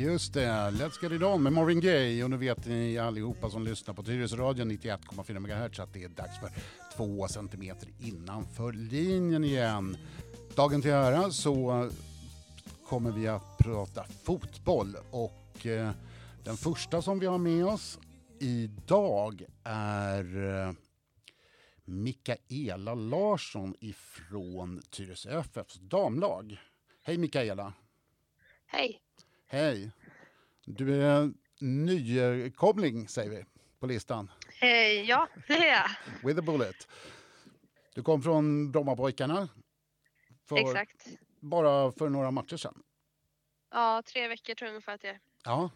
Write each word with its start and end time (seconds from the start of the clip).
Just 0.00 0.34
det, 0.34 0.70
Let's 0.70 1.02
Get 1.02 1.12
It 1.12 1.22
On 1.22 1.42
med 1.42 1.52
Marvin 1.52 1.80
Gaye 1.80 2.24
och 2.24 2.30
nu 2.30 2.36
vet 2.36 2.66
ni 2.66 2.98
allihopa 2.98 3.50
som 3.50 3.64
lyssnar 3.64 3.94
på 3.94 4.02
Tyresöradion 4.02 4.70
91,4 4.70 5.38
MHz 5.38 5.80
att 5.80 5.92
det 5.92 6.04
är 6.04 6.08
dags 6.08 6.38
för 6.40 6.50
två 6.96 7.28
centimeter 7.28 7.88
innanför 7.98 8.72
linjen 8.72 9.44
igen. 9.44 9.96
Dagen 10.56 10.82
till 10.82 10.90
ära 10.90 11.30
så 11.30 11.90
kommer 12.88 13.10
vi 13.10 13.28
att 13.28 13.58
prata 13.58 14.04
fotboll 14.24 14.96
och 15.10 15.66
eh, 15.66 15.90
den 16.44 16.56
första 16.56 17.02
som 17.02 17.18
vi 17.18 17.26
har 17.26 17.38
med 17.38 17.66
oss 17.66 17.98
idag 18.38 19.44
är 19.64 20.48
eh, 20.66 20.72
Mikaela 21.84 22.94
Larsson 22.94 23.74
ifrån 23.80 24.82
Tyresö 24.90 25.40
FFs 25.40 25.74
damlag. 25.74 26.60
Hej 27.02 27.18
Mikaela! 27.18 27.72
Hej! 28.66 29.00
Hej! 29.52 29.90
Du 30.64 31.02
är 31.02 31.32
nykomling, 31.60 33.08
säger 33.08 33.30
vi, 33.30 33.44
på 33.80 33.86
listan. 33.86 34.30
Hej, 34.60 35.04
ja, 35.04 35.28
det 35.48 35.52
är 35.68 35.72
jag. 35.72 35.90
With 36.28 36.38
a 36.38 36.42
bullet. 36.42 36.88
Du 37.94 38.02
kom 38.02 38.22
från 38.22 38.72
Brommapojkarna. 38.72 39.48
För 40.48 40.56
Exakt. 40.56 41.06
Bara 41.40 41.92
för 41.92 42.08
några 42.08 42.30
matcher 42.30 42.56
sedan. 42.56 42.82
Ja, 43.70 44.02
tre 44.06 44.28
veckor 44.28 44.54
tror 44.54 44.66
jag 44.66 44.72
ungefär 44.72 44.94
att 44.94 45.00
det 45.00 45.08
är. 45.08 45.20
Ja. 45.44 45.70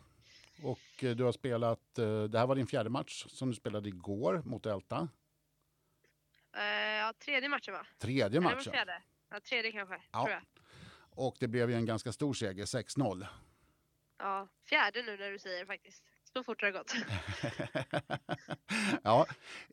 Och 0.62 1.05
eh, 1.05 1.16
du 1.16 1.25
har 1.25 1.33
spelat, 1.33 1.98
eh, 1.98 2.22
det 2.25 2.38
här 2.38 2.47
var 2.47 2.55
din 2.55 2.66
fjärde 2.66 2.91
match 2.91 3.27
som 3.28 3.48
du 3.50 3.55
spelade 3.56 3.88
igår 3.88 4.42
mot 4.44 4.66
Älta. 4.66 5.09
Eh, 6.56 6.62
ja, 6.98 7.12
tredje 7.25 7.48
matchen 7.48 7.75
va? 7.75 7.86
Tredje 7.98 8.27
Eller 8.27 8.41
matchen. 8.41 8.72
fjärde? 8.72 9.03
Ja, 9.31 9.41
tredje 9.41 9.72
kanske, 9.72 10.00
Ja. 10.12 10.25
tror 10.25 10.31
jag. 10.31 10.42
Och 11.16 11.36
det 11.41 11.48
blev 11.48 11.70
ju 11.70 11.77
en 11.77 11.86
ganska 11.86 12.12
stor 12.12 12.34
seger, 12.34 12.64
6-0. 12.64 13.27
Ja, 14.25 14.48
fjärde 14.69 15.03
nu 15.03 15.17
när 15.17 15.30
du 15.30 15.39
säger 15.39 15.61
det 15.61 15.67
faktiskt. 15.67 16.05
Så 16.33 16.44
fort 16.44 16.62
har 16.62 16.72
det 16.72 16.78
gått. 16.78 16.94
ja. 19.03 19.27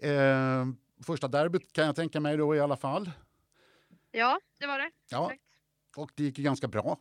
Eh, 0.08 0.66
första 1.06 1.28
derbyt 1.28 1.74
kan 1.74 1.86
jag 1.86 1.96
tänka 1.96 2.20
mig 2.20 2.38
då 2.38 2.56
i 2.56 2.60
alla 2.60 2.78
fall. 2.78 3.12
Ja, 4.12 4.42
det 4.60 4.68
var 4.68 4.80
det. 4.80 4.92
Ja. 5.10 5.32
Exakt. 5.32 5.44
Och 5.98 6.12
det 6.16 6.24
gick 6.24 6.38
ju 6.38 6.44
ganska 6.44 6.68
bra 6.68 7.00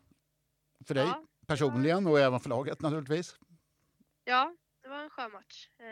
för 0.86 0.94
dig 0.94 1.04
Ja. 1.04 1.24
personligen 1.46 2.06
och 2.06 2.20
även 2.20 2.40
för 2.40 2.48
laget 2.48 2.80
naturligtvis. 2.80 3.38
ja, 4.24 4.56
det 4.82 4.88
var 4.88 5.02
en 5.02 5.10
skön 5.10 5.32
match. 5.32 5.68
Eh, 5.78 5.84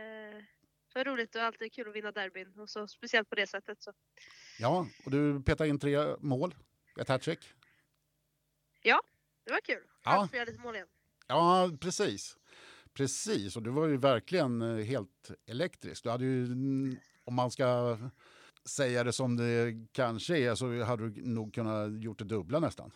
det 0.92 0.94
var 0.94 1.04
roligt 1.04 1.34
och 1.34 1.42
alltid 1.42 1.72
kul 1.72 1.88
att 1.88 1.94
vinna 1.96 2.12
derbyn. 2.12 2.58
Och 2.58 2.70
så, 2.70 2.88
speciellt 2.88 3.28
på 3.28 3.34
det 3.34 3.46
sättet. 3.46 3.82
Så. 3.82 3.92
Ja, 4.58 4.86
och 5.04 5.10
du 5.10 5.42
petade 5.42 5.70
in 5.70 5.78
tre 5.78 6.16
mål, 6.18 6.54
ett 7.00 7.08
hattrick. 7.08 7.54
Det 9.48 9.52
var 9.52 9.60
kul. 9.60 9.86
Ja. 10.04 10.24
Att 10.24 10.34
göra 10.34 10.44
lite 10.44 10.60
mål 10.60 10.74
igen. 10.74 10.88
Ja, 11.28 11.70
precis. 11.80 12.36
Precis, 12.92 13.56
och 13.56 13.62
du 13.62 13.70
var 13.70 13.86
ju 13.86 13.96
verkligen 13.96 14.62
eh, 14.62 14.84
helt 14.84 15.30
elektrisk. 15.46 16.02
Du 16.02 16.10
hade 16.10 16.24
ju, 16.24 16.44
mm, 16.44 16.96
om 17.24 17.34
man 17.34 17.50
ska 17.50 17.98
säga 18.68 19.04
det 19.04 19.12
som 19.12 19.36
det 19.36 19.74
kanske 19.92 20.38
är, 20.38 20.54
så 20.54 20.82
hade 20.84 21.10
du 21.10 21.22
nog 21.22 21.54
kunnat 21.54 22.02
gjort 22.02 22.18
det 22.18 22.24
dubbla 22.24 22.58
nästan. 22.60 22.90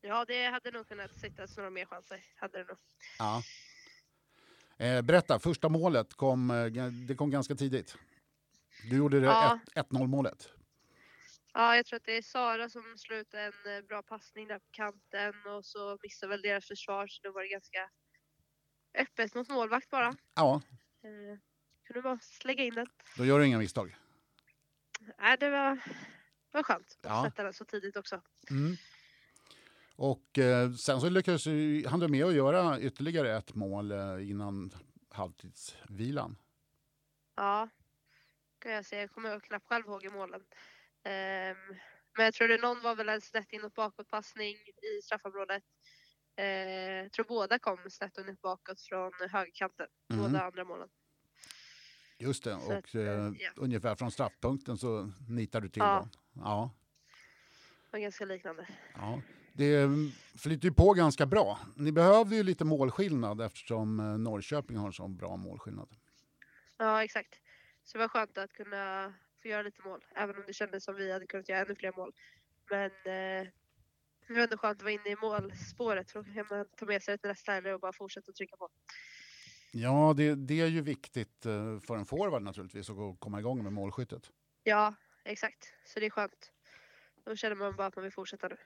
Ja, 0.00 0.24
det 0.24 0.46
hade 0.46 0.70
nog 0.70 0.88
kunnat 0.88 1.14
sitta 1.20 1.46
några 1.56 1.70
mer 1.70 1.86
chanser. 1.86 2.20
Hade 2.36 2.58
det 2.58 2.64
nog. 2.64 2.76
Ja. 3.18 3.42
Eh, 4.76 5.02
berätta, 5.02 5.38
första 5.38 5.68
målet 5.68 6.14
kom, 6.14 6.50
eh, 6.50 6.66
det 7.08 7.14
kom 7.14 7.30
ganska 7.30 7.54
tidigt. 7.54 7.96
Du 8.90 8.96
gjorde 8.96 9.20
det 9.20 9.26
Ja. 9.26 9.58
ett- 9.74 9.86
1-0 9.90 10.06
målet. 10.06 10.48
Ja, 11.54 11.76
jag 11.76 11.86
tror 11.86 11.96
att 11.96 12.04
det 12.04 12.16
är 12.16 12.22
Sara 12.22 12.68
som 12.68 12.82
slår 12.96 13.18
ut 13.18 13.34
en 13.34 13.52
eh, 13.76 13.82
bra 13.88 14.02
passning 14.02 14.48
där 14.48 14.58
på 14.58 14.68
kanten 14.70 15.34
och 15.46 15.64
så 15.64 15.98
missar 16.02 16.28
väl 16.28 16.42
deras 16.42 16.66
försvar 16.66 17.06
så 17.06 17.20
då 17.22 17.32
var 17.32 17.42
det 17.42 17.48
ganska 17.48 17.90
öppet 18.94 19.34
mot 19.34 19.48
målvakt 19.48 19.90
bara. 19.90 20.16
Ja, 20.34 20.62
Eh, 21.04 21.38
kunde 21.86 22.02
bara 22.02 22.18
lägga 22.44 22.64
in 22.64 22.74
den. 22.74 22.86
då 23.16 23.24
gör 23.24 23.38
du 23.38 23.46
inga 23.46 23.58
misstag. 23.58 23.96
Nej, 25.18 25.36
det 25.40 25.50
var, 25.50 25.74
det 26.50 26.52
var 26.52 26.62
skönt 26.62 26.86
att 26.90 26.98
Ja. 27.02 27.24
sätta 27.24 27.42
den 27.42 27.52
så 27.52 27.64
tidigt 27.64 27.96
också. 27.96 28.22
Mm. 28.50 28.76
Och 29.96 30.38
eh, 30.38 30.72
sen 30.72 31.00
så 31.00 31.08
lyckades 31.08 31.44
du, 31.44 31.86
hann 31.88 32.00
du 32.00 32.08
med 32.08 32.24
att 32.24 32.34
göra 32.34 32.80
ytterligare 32.80 33.36
ett 33.36 33.54
mål 33.54 33.92
eh, 33.92 34.30
innan 34.30 34.70
halvtidsvilan. 35.10 36.36
Ja, 37.36 37.68
kan 38.58 38.72
jag 38.72 38.86
säga. 38.86 39.00
Jag 39.00 39.10
kommer 39.10 39.40
knappt 39.40 39.66
själv 39.68 39.86
ihåg 39.86 40.04
i 40.04 40.08
målen. 40.08 40.44
Ehm, 41.04 41.56
men 42.16 42.24
jag 42.24 42.34
tror 42.34 42.48
det 42.48 42.58
någon 42.60 42.82
var 42.82 42.94
väl 42.94 43.08
en 43.08 43.20
snett 43.20 43.52
inåt 43.52 43.74
bakåtpassning 43.74 44.54
i 44.98 45.02
straffområdet. 45.02 45.62
Eh, 46.36 46.46
jag 46.46 47.12
tror 47.12 47.24
båda 47.28 47.58
kom 47.58 47.78
snett 47.90 48.18
inåt 48.18 48.40
bakåt 48.42 48.80
från 48.80 49.12
högerkanten. 49.30 49.86
Mm. 50.12 50.22
Båda 50.22 50.42
andra 50.44 50.64
målen. 50.64 50.88
Just 52.18 52.44
det, 52.44 52.50
Så 52.60 52.66
och 52.66 52.72
att, 52.72 52.94
eh, 52.94 53.02
ja. 53.02 53.50
ungefär 53.56 53.94
från 53.94 54.10
straffpunkten 54.10 54.78
så 54.78 55.12
nitar 55.28 55.60
du 55.60 55.68
till 55.68 55.82
Ja. 55.82 55.94
dem. 55.94 56.10
Ja, 56.34 56.70
Det 57.84 57.96
var 57.96 57.98
ganska 57.98 58.24
liknande. 58.24 58.66
ja. 58.94 59.22
Det 59.54 59.76
mm, 59.76 60.10
flyter 60.38 60.68
ju 60.68 60.74
på 60.74 60.92
ganska 60.92 61.26
bra. 61.26 61.58
Ni 61.76 61.92
behövde 61.92 62.36
ju 62.36 62.42
lite 62.42 62.64
målskillnad 62.64 63.40
eftersom 63.40 64.00
eh, 64.00 64.18
Norrköping 64.18 64.76
har 64.76 64.92
så 64.92 65.08
bra 65.08 65.36
målskillnad. 65.36 65.88
Ja, 66.78 67.04
exakt. 67.04 67.40
Så 67.84 67.98
det 67.98 68.04
var 68.04 68.08
skönt 68.08 68.38
att 68.38 68.52
kunna 68.52 69.14
få 69.42 69.48
göra 69.48 69.62
lite 69.62 69.82
mål, 69.82 70.04
även 70.14 70.36
om 70.36 70.42
det 70.46 70.52
kändes 70.52 70.84
som 70.84 70.94
vi 70.96 71.12
hade 71.12 71.26
kunnat 71.26 71.48
göra 71.48 71.60
ännu 71.60 71.74
fler 71.74 71.92
mål. 71.96 72.12
Men 72.70 72.90
eh, 72.90 73.48
det 74.26 74.34
var 74.34 74.40
ändå 74.40 74.56
skönt 74.56 74.78
att 74.78 74.82
vara 74.82 74.92
inne 74.92 75.08
i 75.08 75.16
målspåret 75.16 76.10
för 76.10 76.22
då 76.22 76.34
kan 76.34 76.46
man 76.50 76.66
ta 76.76 76.86
med 76.86 77.02
sig 77.02 77.14
det 77.14 77.18
till 77.18 77.28
nästa 77.28 77.52
helg 77.52 77.72
och 77.72 77.80
bara 77.80 77.92
fortsätta 77.92 78.32
trycka 78.32 78.56
på. 78.56 78.68
Ja, 79.72 80.14
det, 80.16 80.34
det 80.34 80.60
är 80.60 80.66
ju 80.66 80.80
viktigt 80.80 81.46
eh, 81.46 81.80
för 81.80 81.96
en 81.96 82.06
forward 82.06 82.42
naturligtvis 82.42 82.90
att 82.90 83.20
komma 83.20 83.40
igång 83.40 83.62
med 83.62 83.72
målskyttet. 83.72 84.30
Ja, 84.62 84.94
exakt. 85.24 85.72
Så 85.84 86.00
det 86.00 86.06
är 86.06 86.10
skönt. 86.10 86.52
Då 87.24 87.36
känner 87.36 87.56
man 87.56 87.76
bara 87.76 87.86
att 87.86 87.96
man 87.96 88.02
vill 88.02 88.12
fortsätta 88.12 88.48
nu. 88.48 88.56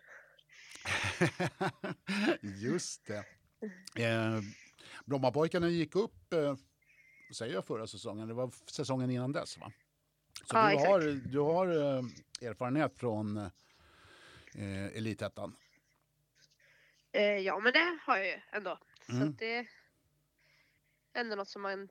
Just 2.40 3.06
det. 3.06 3.24
Eh, 4.04 4.40
Brommapojkarna 5.04 5.68
gick 5.68 5.96
upp, 5.96 6.32
eh, 6.32 6.56
säger 7.34 7.54
jag 7.54 7.66
förra 7.66 7.86
säsongen, 7.86 8.28
det 8.28 8.34
var 8.34 8.50
säsongen 8.66 9.10
innan 9.10 9.32
dess 9.32 9.58
va? 9.58 9.72
Så 10.50 10.56
Ja, 10.56 10.68
du, 10.68 10.74
exakt. 10.74 10.90
har, 10.90 11.00
du 11.32 11.38
har 11.40 11.66
eh, 11.66 12.48
erfarenhet 12.48 12.98
från 12.98 13.36
eh, 13.36 14.86
Elitettan? 14.96 15.56
Eh, 17.12 17.22
ja, 17.22 17.58
men 17.58 17.72
det 17.72 17.98
har 18.06 18.16
jag 18.16 18.26
ju 18.26 18.40
ändå. 18.52 18.78
Så 19.06 19.12
Mm. 19.12 19.28
att 19.28 19.38
det 19.38 19.54
är 19.56 19.66
ändå 21.14 21.36
något 21.36 21.48
som 21.48 21.62
man 21.62 21.88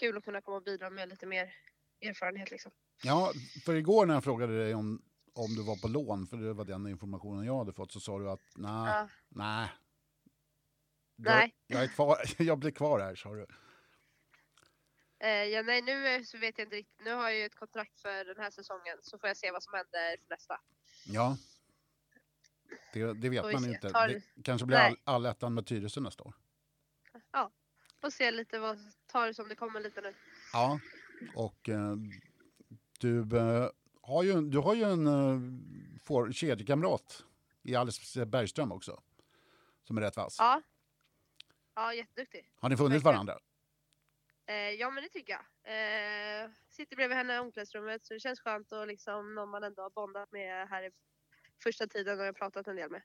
kul 0.00 0.16
att 0.16 0.24
kunna 0.24 0.40
komma 0.40 0.56
och 0.56 0.62
bidra 0.62 0.90
med 0.90 1.08
lite 1.08 1.26
mer 1.26 1.54
erfarenhet 2.02 2.50
liksom. 2.50 2.72
Ja, 3.02 3.32
för 3.64 3.74
igår 3.74 4.06
när 4.06 4.14
jag 4.14 4.24
frågade 4.24 4.58
dig 4.58 4.74
om, 4.74 5.02
om 5.34 5.54
du 5.54 5.62
var 5.64 5.76
på 5.76 5.88
lån, 5.88 6.26
för 6.26 6.36
det 6.36 6.52
var 6.52 6.64
den 6.64 6.86
informationen 6.86 7.44
jag 7.46 7.58
hade 7.58 7.72
fått, 7.72 7.92
så 7.92 8.00
sa 8.00 8.18
du 8.18 8.30
att 8.30 8.42
nej, 8.56 8.70
Ja. 8.70 9.08
nej. 9.28 9.68
Nej. 11.16 11.54
Jag, 11.66 11.76
jag, 11.78 11.84
är 11.84 11.88
kvar, 11.88 12.16
jag 12.42 12.58
blir 12.58 12.70
kvar 12.70 13.00
här, 13.00 13.14
sa 13.14 13.34
du. 13.34 13.46
Eh, 15.18 15.28
ja, 15.28 15.62
nej, 15.62 15.82
nu 15.82 16.24
så 16.24 16.38
vet 16.38 16.58
jag 16.58 16.66
inte 16.66 16.76
riktigt. 16.76 17.04
Nu 17.04 17.12
har 17.12 17.22
jag 17.22 17.38
ju 17.38 17.44
ett 17.44 17.54
kontrakt 17.54 18.00
för 18.00 18.24
den 18.24 18.36
här 18.36 18.50
säsongen 18.50 18.98
så 19.02 19.18
får 19.18 19.28
jag 19.28 19.36
se 19.36 19.50
vad 19.50 19.62
som 19.62 19.74
händer 19.74 20.16
för 20.22 20.34
nästa. 20.34 20.60
Ja. 21.06 21.36
Det, 22.92 23.12
det 23.12 23.28
vet 23.28 23.52
man 23.52 23.62
se. 23.62 23.70
inte. 23.70 23.90
Tar- 23.90 24.08
Det 24.08 24.42
kanske 24.42 24.66
blir 24.66 24.76
all, 24.76 24.96
allettan 25.04 25.54
med 25.54 25.66
Tyresö 25.66 26.00
nästa 26.00 26.24
år. 26.24 26.34
Får 28.00 28.10
se 28.10 28.30
lite 28.30 28.58
vad 28.58 28.78
tar 29.06 29.26
det 29.26 29.34
som 29.34 29.48
det 29.48 29.54
kommer 29.54 29.80
lite 29.80 30.00
nu. 30.00 30.14
Ja, 30.52 30.80
och 31.34 31.68
eh, 31.68 31.96
du, 32.98 33.36
eh, 33.36 33.70
har 34.02 34.22
ju, 34.22 34.40
du 34.50 34.58
har 34.58 34.74
ju 34.74 34.82
en 34.82 35.06
eh, 35.06 35.40
for, 36.04 36.32
kedjekamrat 36.32 37.24
i 37.62 37.74
Alice 37.74 38.26
Bergström 38.26 38.72
också, 38.72 39.02
som 39.84 39.96
är 39.96 40.00
rätt 40.00 40.16
vass. 40.16 40.36
Ja. 40.38 40.62
Ja, 41.74 41.94
jätteduktig. 41.94 42.50
Har 42.60 42.68
ni 42.68 42.76
funnit 42.76 43.02
varandra? 43.02 43.38
Eh, 44.48 44.70
ja, 44.70 44.90
men 44.90 45.02
det 45.02 45.08
tycker 45.08 45.32
jag. 45.32 45.44
Eh, 46.44 46.50
sitter 46.68 46.96
bredvid 46.96 47.16
henne 47.16 47.34
i 47.36 47.38
omklädningsrummet 47.38 48.06
så 48.06 48.14
det 48.14 48.20
känns 48.20 48.40
skönt 48.40 48.72
och 48.72 48.86
liksom 48.86 49.34
någon 49.34 49.48
man 49.50 49.64
ändå 49.64 49.82
har 49.82 49.90
bondat 49.90 50.32
med 50.32 50.68
här 50.68 50.82
i 50.82 50.90
första 51.62 51.86
tiden 51.86 52.20
och 52.20 52.26
jag 52.26 52.36
pratat 52.36 52.66
en 52.66 52.76
del 52.76 52.90
med. 52.90 53.02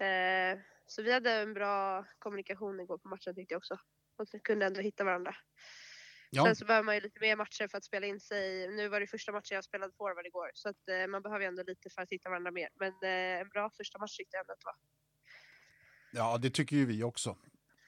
Eh, 0.00 0.58
så 0.86 1.02
vi 1.02 1.12
hade 1.12 1.32
en 1.32 1.54
bra 1.54 2.06
kommunikation 2.18 2.80
igår 2.80 2.98
på 2.98 3.08
matchen 3.08 3.34
tyckte 3.34 3.54
jag 3.54 3.58
också. 3.58 3.78
Och 4.18 4.42
kunde 4.44 4.66
ändå 4.66 4.80
hitta 4.80 5.04
varandra. 5.04 5.34
Ja, 6.30 6.44
Sen 6.44 6.56
så 6.56 6.64
behöver 6.64 6.84
man 6.84 6.94
ju 6.94 7.00
lite 7.00 7.20
mer 7.20 7.36
matcher 7.36 7.68
för 7.68 7.78
att 7.78 7.84
spela 7.84 8.06
in 8.06 8.20
sig. 8.20 8.68
Nu 8.68 8.88
var 8.88 9.00
det 9.00 9.06
första 9.06 9.32
matchen 9.32 9.54
jag 9.54 9.64
spelade 9.64 9.92
forward 9.92 10.26
igår 10.26 10.50
så 10.54 10.68
att 10.68 10.88
eh, 10.88 11.06
man 11.06 11.22
behöver 11.22 11.40
ju 11.40 11.46
ändå 11.48 11.62
lite 11.66 11.90
för 11.90 12.02
att 12.02 12.10
hitta 12.10 12.28
varandra 12.28 12.50
mer. 12.50 12.68
Men 12.74 12.92
eh, 13.02 13.40
en 13.40 13.48
bra 13.48 13.70
första 13.76 13.98
match 13.98 14.16
tyckte 14.16 14.36
jag 14.36 14.40
ändå 14.42 14.52
att 14.52 14.58
det 14.60 14.64
var. 14.66 14.76
ja, 16.12 16.38
det 16.38 16.50
tycker 16.50 16.76
ju 16.76 16.86
vi 16.86 17.02
också, 17.02 17.36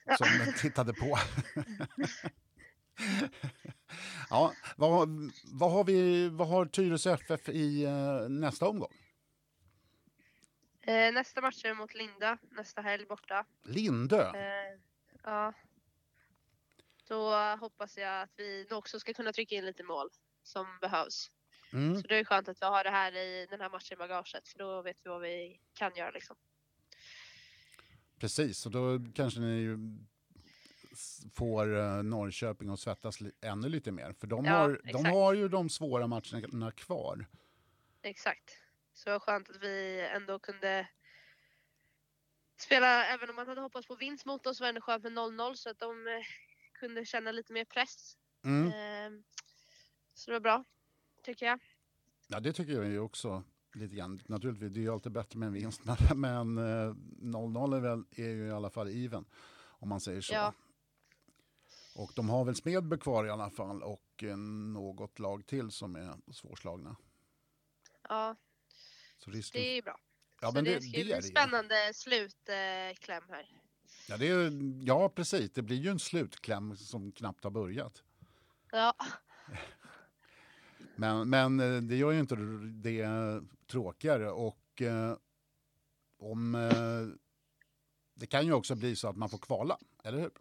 Ja. 0.05 0.17
som 0.17 0.27
tittade 0.57 0.93
på. 0.93 1.17
ja, 4.29 4.53
vad, 4.77 5.09
vad, 5.45 5.71
har 5.71 5.83
vi, 5.83 6.29
vad 6.29 6.47
har 6.47 6.65
Tyresö 6.65 7.13
FF 7.13 7.49
i 7.49 7.83
eh, 7.83 8.29
nästa 8.29 8.67
omgång? 8.67 8.93
Eh, 10.81 11.13
nästa 11.13 11.41
match 11.41 11.65
är 11.65 11.73
mot 11.73 11.93
Linda 11.93 12.37
nästa 12.51 12.81
helg 12.81 13.05
borta. 13.05 13.45
Lindö? 13.63 14.31
Eh, 14.35 14.79
ja. 15.23 15.53
Då 17.07 17.35
hoppas 17.59 17.97
jag 17.97 18.21
att 18.21 18.33
vi 18.37 18.67
också 18.71 18.99
ska 18.99 19.13
kunna 19.13 19.33
trycka 19.33 19.55
in 19.55 19.65
lite 19.65 19.83
mål 19.83 20.09
som 20.43 20.65
behövs. 20.81 21.31
Mm. 21.73 22.01
Så 22.01 22.07
det 22.07 22.19
är 22.19 22.23
skönt 22.23 22.47
att 22.47 22.61
vi 22.61 22.65
har 22.65 22.83
det 22.83 22.89
här 22.89 23.15
i 23.15 23.47
den 23.49 23.61
här 23.61 23.69
matchen 23.69 23.93
i 23.93 23.97
bagaget 23.97 24.47
för 24.47 24.59
då 24.59 24.81
vet 24.81 24.97
vi 25.03 25.09
vad 25.09 25.21
vi 25.21 25.59
kan 25.73 25.95
göra 25.95 26.11
liksom. 26.11 26.35
Precis, 28.19 28.65
och 28.65 28.71
då 28.71 28.99
kanske 29.15 29.39
ni 29.39 29.77
får 31.33 31.75
eh, 31.77 32.03
Norrköping 32.03 32.69
att 32.69 32.79
svettas 32.79 33.19
ännu 33.41 33.69
lite 33.69 33.91
mer. 33.91 34.13
För 34.13 34.27
de, 34.27 34.45
Ja, 34.45 34.51
har, 34.51 34.81
de 34.83 35.05
har 35.05 35.33
ju 35.33 35.47
de 35.47 35.69
svåra 35.69 36.07
matcherna 36.07 36.71
kvar. 36.71 37.25
Exakt. 38.01 38.57
Så 38.93 39.09
det 39.09 39.11
var 39.11 39.19
skönt 39.19 39.49
att 39.49 39.63
vi 39.63 40.07
ändå 40.15 40.39
kunde 40.39 40.87
spela, 42.57 43.05
även 43.05 43.29
om 43.29 43.35
man 43.35 43.47
hade 43.47 43.61
hoppats 43.61 43.87
på 43.87 43.95
vinst 43.95 44.25
mot 44.25 44.47
oss, 44.47 44.59
var 44.59 44.65
det 44.65 44.69
ändå 44.69 44.81
skönt 44.81 45.03
med 45.03 45.13
0-0 45.13 45.53
så 45.53 45.69
att 45.69 45.79
de 45.79 46.07
eh, 46.07 46.23
kunde 46.73 47.05
känna 47.05 47.31
lite 47.31 47.53
mer 47.53 47.65
press. 47.65 48.17
Mm. 48.43 48.67
Eh, 48.67 49.21
så 50.13 50.31
det 50.31 50.35
var 50.35 50.41
bra, 50.41 50.63
tycker 51.23 51.45
jag. 51.45 51.59
Ja, 52.27 52.39
det 52.39 52.53
tycker 52.53 52.73
jag 52.73 52.85
ju 52.85 52.99
också. 52.99 53.43
Lite 53.73 53.95
grann. 53.95 54.21
Naturligtvis, 54.25 54.71
det 54.71 54.79
är 54.79 54.81
ju 54.81 54.93
alltid 54.93 55.11
bättre 55.11 55.39
med 55.39 55.47
en 55.47 55.53
vinst, 55.53 55.81
men, 55.85 55.97
men 56.15 56.57
eh, 56.57 56.93
0-0 57.21 57.75
är, 57.75 57.79
väl, 57.79 58.03
är 58.11 58.29
ju 58.29 58.47
i 58.47 58.51
alla 58.51 58.69
fall 58.69 58.87
even, 58.87 59.25
om 59.65 59.89
man 59.89 59.99
säger 59.99 60.21
så. 60.21 60.33
Ja. 60.33 60.53
Och 61.93 62.11
de 62.15 62.29
har 62.29 62.45
väl 62.45 62.55
Smedberg 62.55 62.99
kvar 62.99 63.25
i 63.25 63.29
alla 63.29 63.49
fall 63.49 63.83
och 63.83 64.23
eh, 64.23 64.37
något 64.37 65.19
lag 65.19 65.45
till 65.45 65.71
som 65.71 65.95
är 65.95 66.33
svårslagna. 66.33 66.95
Ja, 68.09 68.35
risken... 69.25 69.61
det 69.61 69.67
är 69.69 69.75
ju 69.75 69.81
bra. 69.81 69.99
ja, 70.41 70.47
så 70.47 70.53
men 70.53 70.63
det, 70.63 70.79
det, 70.79 71.03
det 71.03 71.11
är 71.11 71.15
ju. 71.15 71.21
spännande 71.21 71.93
slutkläm 71.93 73.23
här. 73.29 73.49
Ja, 74.09 74.17
det 74.17 74.27
är, 74.27 74.51
ja, 74.87 75.09
precis. 75.09 75.51
Det 75.51 75.61
blir 75.61 75.77
ju 75.77 75.89
en 75.89 75.99
slutkläm 75.99 76.77
som 76.77 77.11
knappt 77.11 77.43
har 77.43 77.51
börjat. 77.51 78.03
Ja, 78.71 78.95
Men, 80.95 81.29
men 81.29 81.59
eh, 81.59 81.81
det 81.81 81.95
gör 81.95 82.11
ju 82.11 82.19
inte 82.19 82.35
det 82.65 83.07
tråkigare. 83.67 84.31
Och 84.31 84.81
eh, 84.81 85.17
om... 86.17 86.55
Eh, 86.55 87.19
det 88.15 88.27
kan 88.27 88.45
ju 88.45 88.53
också 88.53 88.75
bli 88.75 88.95
så 88.95 89.07
att 89.07 89.17
man 89.17 89.29
får 89.29 89.37
kvala, 89.37 89.77
eller 90.03 90.19
hur? 90.19 90.31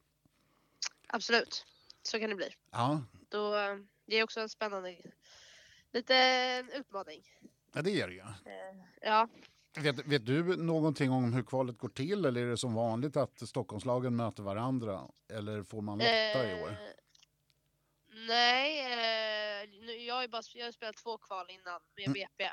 Absolut. 1.12 1.66
Så 2.02 2.18
kan 2.20 2.30
det 2.30 2.36
bli. 2.36 2.54
Ja, 2.70 3.02
Då, 3.28 3.56
eh, 3.56 3.76
det 4.06 4.16
är 4.16 4.22
också 4.24 4.40
en 4.40 4.48
spännande 4.48 4.96
lite 5.92 6.14
utmaning. 6.72 7.22
ja 7.74 7.82
det 7.82 8.00
är 8.00 8.08
det 8.08 8.14
ju. 8.14 8.20
Eh, 8.20 8.84
Ja, 9.00 9.28
Vet, 9.78 10.06
vet 10.06 10.26
du 10.26 10.56
någonting 10.56 11.10
om 11.10 11.32
hur 11.32 11.42
kvalet 11.42 11.78
går 11.78 11.88
till 11.88 12.24
eller 12.24 12.42
är 12.42 12.46
det 12.50 12.56
som 12.56 12.74
vanligt 12.74 13.16
att 13.16 13.48
Stockholmslagen 13.48 14.16
möter 14.16 14.42
varandra? 14.42 15.08
Eller 15.32 15.62
får 15.62 15.80
man 15.82 15.98
lotta 15.98 16.50
i 16.50 16.62
år? 16.62 16.68
Eh, 16.68 16.76
Nej, 18.28 18.80
eh, 18.80 19.94
jag, 20.06 20.14
har 20.14 20.22
ju 20.22 20.28
bara, 20.28 20.42
jag 20.54 20.64
har 20.66 20.72
spelat 20.72 20.96
två 20.96 21.18
kval 21.18 21.50
innan 21.50 21.80
med 21.96 22.04
Mm. 22.06 22.12
BP. 22.12 22.50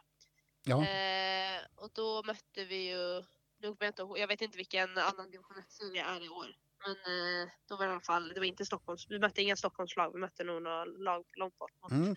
Ja, 0.64 0.86
Eh, 0.86 1.62
och 1.76 1.90
då 1.94 2.24
mötte 2.24 2.66
vi 2.66 2.90
ju, 2.90 3.24
jag 4.16 4.28
vet 4.28 4.42
inte 4.42 4.58
vilken 4.58 4.98
annan 4.98 5.32
division 5.32 5.58
1-serie 5.58 6.04
är 6.06 6.26
i 6.26 6.30
år. 6.30 6.56
Men 6.86 6.92
eh, 6.92 7.50
då 7.68 7.78
var 7.78 7.86
det 7.86 7.90
i 7.90 7.92
alla 7.92 8.02
fall, 8.02 8.30
det 8.30 8.40
var 8.40 8.46
inte 8.46 8.66
Stockholms, 8.66 9.06
vi 9.10 9.20
mötte 9.20 9.42
inga 9.42 9.56
Stockholmslag, 9.56 10.14
vi 10.14 10.20
mötte 10.20 10.44
nog 10.44 10.62
några 10.62 10.86
lag 10.86 11.26
långt 11.38 11.58
bort. 11.58 11.72
Mot 11.82 11.92
mm. 11.92 12.16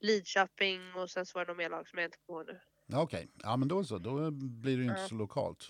Lidköping 0.00 0.94
och 0.94 1.10
sen 1.10 1.26
så 1.26 1.38
var 1.38 1.44
det 1.44 1.50
nog 1.50 1.56
mer 1.56 1.70
lag 1.70 1.88
som 1.88 1.98
jag 1.98 2.06
inte 2.06 2.18
kommer 2.26 2.40
ihåg 2.40 2.60
nu. 2.88 2.96
okej. 2.98 3.28
Ja, 3.42 3.56
men 3.56 3.68
då 3.68 3.84
så. 3.84 3.98
Då 3.98 4.30
blir 4.30 4.76
det 4.76 4.82
ju 4.82 4.88
inte 4.88 5.00
Ja. 5.00 5.08
så 5.08 5.14
lokalt. 5.14 5.68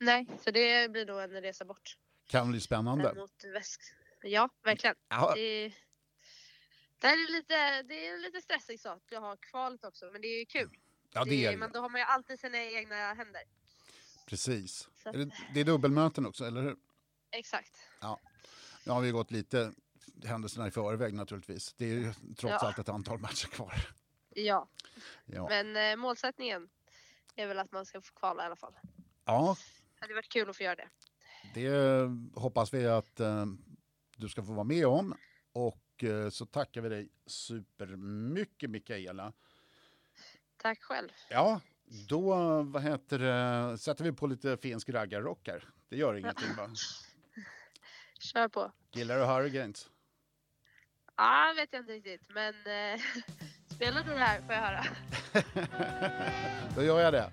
Nej, 0.00 0.26
så 0.44 0.50
det 0.50 0.92
blir 0.92 1.04
då 1.04 1.18
en 1.18 1.30
resa 1.30 1.64
bort. 1.64 1.96
Kan 2.26 2.50
bli 2.50 2.60
spännande. 2.60 3.14
Mot 3.14 3.44
väst. 3.54 3.80
Ja, 4.22 4.48
verkligen. 4.62 4.96
Ja, 5.08 5.32
Det, 5.34 5.72
det 7.00 7.06
är 7.06 7.32
lite, 7.32 7.82
det 7.82 8.06
är 8.06 8.18
lite 8.18 8.40
stressigt 8.40 8.82
så 8.82 8.88
att 8.88 9.04
jag 9.10 9.20
har 9.20 9.36
kvalet 9.36 9.84
också, 9.84 10.10
men 10.12 10.20
det 10.20 10.28
är 10.28 10.38
ju 10.38 10.46
kul. 10.46 10.70
ja 11.12 11.24
det 11.24 11.44
är 11.44 11.56
men 11.56 11.72
då 11.72 11.80
har 11.80 11.88
man 11.88 12.00
ju 12.00 12.04
alltid 12.04 12.40
sina 12.40 12.58
egna 12.58 13.14
händer. 13.14 13.42
Precis. 14.28 14.88
Att, 15.04 15.14
Är 15.14 15.18
det, 15.18 15.30
det 15.54 15.60
är 15.60 15.64
dubbelmöten 15.64 16.26
också, 16.26 16.44
eller 16.44 16.62
hur? 16.62 16.76
exakt. 17.30 17.76
Nu 18.84 18.92
har 18.92 19.00
vi 19.00 19.10
gått 19.10 19.30
lite 19.30 19.72
händelserna 20.24 20.66
i 20.68 20.70
förväg 20.70 21.14
naturligtvis. 21.14 21.74
Det 21.78 21.84
är 21.84 21.88
ju 21.94 22.12
trots 22.12 22.42
Ja. 22.42 22.58
allt 22.68 22.78
ett 22.78 22.88
antal 22.88 23.18
matcher 23.18 23.46
kvar. 23.48 23.74
Ja, 24.30 24.68
Ja, 25.24 25.48
men 25.48 25.76
eh, 25.76 25.96
målsättningen 25.96 26.68
är 27.34 27.46
väl 27.46 27.58
att 27.58 27.72
man 27.72 27.86
ska 27.86 28.00
få 28.00 28.14
kvala 28.14 28.42
i 28.42 28.46
alla 28.46 28.56
fall. 28.56 28.74
ja 29.24 29.56
Det 29.94 30.00
hade 30.00 30.14
varit 30.14 30.28
kul 30.28 30.50
att 30.50 30.56
få 30.56 30.62
göra 30.62 30.74
det. 30.76 30.88
det 31.54 32.08
hoppas 32.40 32.74
vi 32.74 32.86
att 32.86 33.20
eh, 33.20 33.46
du 34.16 34.28
ska 34.28 34.42
få 34.44 34.52
vara 34.52 34.64
med 34.64 34.86
om. 34.86 35.14
Och 35.52 36.04
eh, 36.04 36.30
så 36.30 36.46
tackar 36.46 36.80
vi 36.80 36.88
dig 36.88 37.08
supermycket 37.26 38.70
Mikaela. 38.70 39.32
Tack 40.56 40.82
själv. 40.82 41.08
Ja, 41.30 41.60
då 42.08 42.62
vad 42.62 42.82
heter 42.82 43.18
det, 43.18 43.78
sätter 43.78 44.04
vi 44.04 44.12
på 44.12 44.26
lite 44.26 44.56
finsk 44.56 44.88
raggarrock 44.88 45.48
här. 45.48 45.64
Det 45.88 45.96
gör 45.96 46.14
ingenting 46.14 46.48
va? 46.56 46.68
Kör 48.20 48.48
på. 48.48 48.72
Gillar 48.92 49.18
du 49.18 49.24
Hurricanes? 49.24 49.90
Ja, 51.16 51.52
vet 51.56 51.68
jag 51.72 51.80
inte 51.82 51.92
riktigt, 51.92 52.28
men 52.28 52.54
eh, 52.54 53.00
spelar 53.74 54.02
du 54.02 54.10
det 54.10 54.18
här 54.18 54.42
får 54.42 54.54
jag 54.54 54.60
höra. 54.60 54.84
Då 56.76 56.82
gör 56.82 57.00
jag 57.00 57.12
det. 57.12 57.30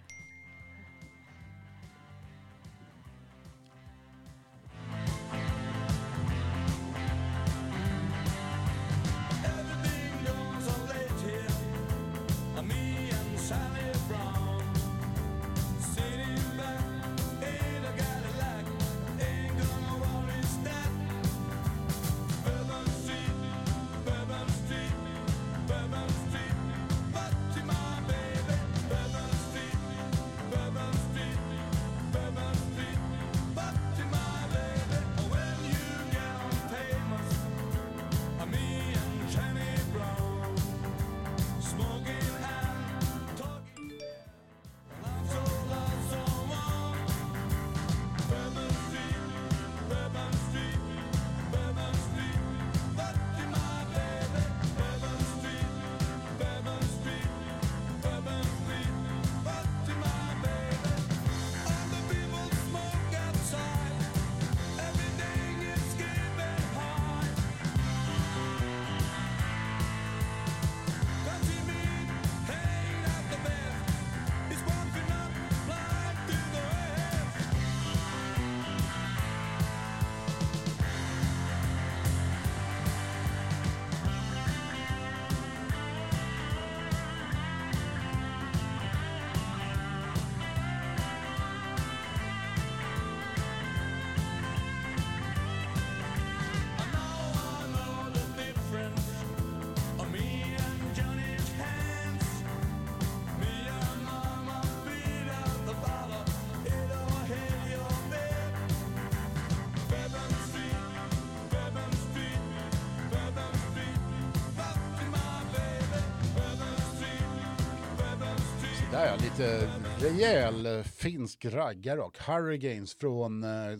Där 118.95 119.05
ja, 119.05 119.15
lite 119.15 119.71
rejäl 119.99 120.65
eh, 120.65 120.83
finsk 120.83 121.45
raggarrock. 121.45 122.17
Hurricanes 122.17 122.95
från, 122.95 123.43
eh, 123.43 123.77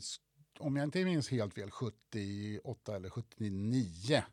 om 0.60 0.76
jag 0.76 0.84
inte 0.84 1.06
minns 1.06 1.30
helt 1.30 1.54
fel, 1.54 1.72
78 1.72 2.96
eller 2.96 3.10
79. 3.10 4.24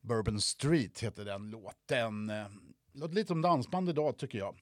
Bourbon 0.00 0.40
Street 0.40 1.00
heter 1.00 1.24
den 1.24 1.50
låten. 1.50 2.30
Eh, 2.30 2.46
Låter 2.92 3.14
lite 3.14 3.28
som 3.28 3.42
dansband 3.42 3.88
idag 3.88 4.18
tycker 4.18 4.38
jag. 4.38 4.56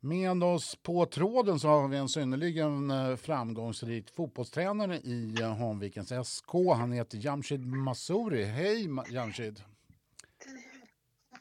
Med 0.00 0.44
oss 0.44 0.76
på 0.82 1.06
tråden 1.06 1.60
så 1.60 1.68
har 1.68 1.88
vi 1.88 1.96
en 1.96 2.08
synnerligen 2.08 2.92
framgångsrik 3.18 4.10
fotbollstränare 4.10 4.96
i 4.96 5.42
Hanvikens 5.42 6.12
SK. 6.28 6.52
Han 6.76 6.92
heter 6.92 7.18
Jamshid 7.18 7.66
Massouri. 7.66 8.44
Hej 8.44 8.88
Jamshid! 9.10 9.62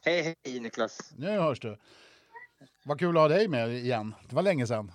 Hej, 0.02 0.36
hej 0.44 0.60
Niklas. 0.60 1.14
Nu 1.18 1.30
hörs 1.30 1.60
du. 1.60 1.78
Vad 2.88 3.00
kul 3.00 3.18
att 3.18 3.22
ha 3.22 3.28
dig 3.28 3.48
med 3.48 3.70
igen. 3.74 4.16
Det 4.30 4.36
var 4.36 4.42
länge 4.44 4.68
sedan. 4.68 4.92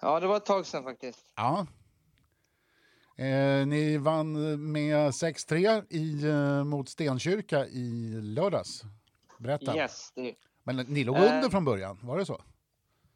Ja, 0.00 0.20
det 0.20 0.26
var 0.26 0.36
ett 0.36 0.46
tag 0.46 0.66
sedan 0.66 0.84
faktiskt. 0.84 1.32
Ja. 1.36 1.66
Eh, 3.16 3.66
ni 3.66 3.96
vann 3.98 4.32
med 4.72 5.14
6-3 5.14 5.84
i, 5.90 6.24
eh, 6.24 6.64
mot 6.64 6.88
Stenkyrka 6.88 7.66
i 7.66 8.10
lördags. 8.22 8.82
Berätta. 9.38 9.76
Yes, 9.76 10.12
det, 10.14 10.34
Men 10.62 10.76
ni 10.76 11.04
låg 11.04 11.16
Eh. 11.16 11.22
under 11.36 11.48
från 11.50 11.64
början, 11.64 11.98
var 12.02 12.18
det 12.18 12.26
så? 12.26 12.40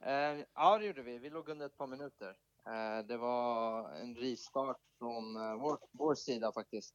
eh, 0.04 0.12
ja, 0.54 0.78
det 0.78 0.84
gjorde 0.86 1.02
vi. 1.02 1.18
Vi 1.18 1.30
låg 1.30 1.48
under 1.48 1.66
ett 1.66 1.76
par 1.78 1.86
minuter. 1.86 2.36
Eh, 2.66 3.06
det 3.06 3.16
var 3.16 3.90
en 4.02 4.14
rivstart 4.14 4.76
från 4.98 5.36
eh, 5.36 5.54
vår, 5.60 5.78
vår 5.92 6.14
sida 6.14 6.52
faktiskt. 6.52 6.94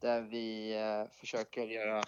Där 0.00 0.20
vi 0.22 0.74
eh, 0.80 1.10
försöker 1.20 1.62
göra, 1.66 2.02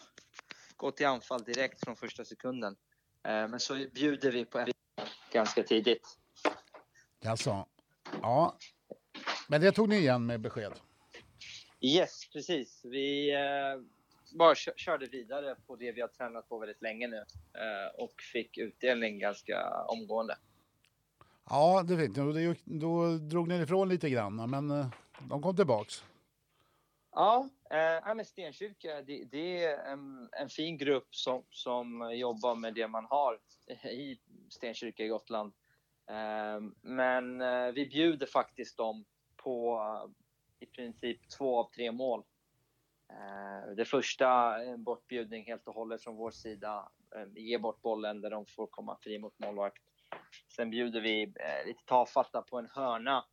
gå 0.76 0.90
till 0.90 1.06
anfall 1.06 1.42
direkt 1.44 1.84
från 1.84 1.96
första 1.96 2.24
sekunden. 2.24 2.76
Eh, 3.24 3.48
men 3.48 3.60
så 3.60 3.86
bjuder 3.94 4.32
vi 4.32 4.44
på 4.44 4.66
ganska 5.32 5.62
tidigt. 5.62 6.18
Jaså? 7.20 7.66
Ja. 8.22 8.56
Men 9.48 9.60
det 9.60 9.72
tog 9.72 9.88
ni 9.88 9.96
igen 9.96 10.26
med 10.26 10.40
besked. 10.40 10.72
Yes, 11.80 12.28
precis. 12.32 12.80
Vi 12.84 13.34
eh, 13.34 13.82
bara 14.38 14.54
kö- 14.54 14.72
körde 14.76 15.06
vidare 15.06 15.56
på 15.66 15.76
det 15.76 15.92
vi 15.92 16.00
har 16.00 16.08
tränat 16.08 16.48
på 16.48 16.58
väldigt 16.58 16.82
länge 16.82 17.08
nu 17.08 17.16
eh, 17.54 18.00
och 18.02 18.14
fick 18.32 18.58
utdelning 18.58 19.18
ganska 19.18 19.84
omgående. 19.88 20.36
Ja, 21.50 21.82
det 21.82 21.96
vet 21.96 22.16
jag. 22.16 22.56
Då, 22.64 23.16
drog 23.16 23.48
ni 23.48 23.62
ifrån 23.62 23.88
lite 23.88 24.10
grann, 24.10 24.50
men 24.50 24.90
de 25.28 25.42
kom 25.42 25.56
tillbaks. 25.56 26.04
Ja, 27.12 27.48
eh, 27.74 28.14
men 28.14 28.24
Stenkyrka, 28.24 29.02
det, 29.02 29.24
det 29.24 29.64
är 29.64 29.78
en, 29.78 30.28
en 30.32 30.48
fin 30.48 30.78
grupp 30.78 31.14
som, 31.14 31.44
som 31.50 32.10
jobbar 32.14 32.54
med 32.54 32.74
det 32.74 32.88
man 32.88 33.04
har 33.04 33.38
i 33.90 34.18
Stenkyrka 34.50 35.04
i 35.04 35.08
Gotland. 35.08 35.52
Eh, 36.10 36.60
men 36.82 37.40
eh, 37.40 37.72
vi 37.72 37.86
bjuder 37.86 38.26
faktiskt 38.26 38.76
dem 38.76 39.04
på 39.36 39.80
eh, 39.80 40.10
i 40.60 40.66
princip 40.66 41.28
två 41.38 41.58
av 41.58 41.70
tre 41.70 41.92
mål. 41.92 42.24
Eh, 43.10 43.74
det 43.76 43.84
första, 43.84 44.62
en 44.62 44.84
bortbjudning 44.84 45.44
helt 45.44 45.68
och 45.68 45.74
hållet 45.74 46.02
från 46.02 46.16
vår 46.16 46.30
sida. 46.30 46.88
Eh, 47.16 47.42
ge 47.42 47.58
bort 47.58 47.82
bollen 47.82 48.20
där 48.20 48.30
de 48.30 48.46
får 48.46 48.66
komma 48.66 48.98
fri 49.00 49.18
mot 49.18 49.38
målvakt. 49.38 49.82
Sen 50.56 50.70
bjuder 50.70 51.00
vi 51.00 51.22
eh, 51.22 51.66
lite 51.66 51.84
tafatta 51.84 52.42
på 52.42 52.58
en 52.58 52.68
hörna 52.70 53.24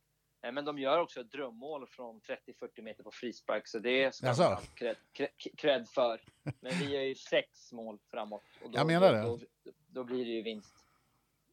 men 0.42 0.64
de 0.64 0.78
gör 0.78 0.98
också 0.98 1.20
ett 1.20 1.30
drömmål 1.30 1.86
från 1.86 2.20
30-40 2.20 2.82
meter 2.82 3.02
på 3.02 3.10
frispark, 3.10 3.68
så 3.68 3.78
det 3.78 4.14
ska 4.14 4.26
de 4.26 4.42
ha 4.42 4.60
cred, 4.74 4.96
cred, 5.12 5.28
cred 5.56 5.88
för. 5.88 6.20
Men 6.60 6.72
vi 6.78 6.94
gör 6.94 7.02
ju 7.02 7.14
sex 7.14 7.72
mål 7.72 7.98
framåt. 8.10 8.42
Och 8.64 8.70
då, 8.70 8.78
Jag 8.78 8.86
menar 8.86 9.12
det. 9.12 9.22
Då, 9.22 9.38
då 9.88 10.04
blir 10.04 10.24
det 10.24 10.30
ju 10.30 10.42
vinst. 10.42 10.74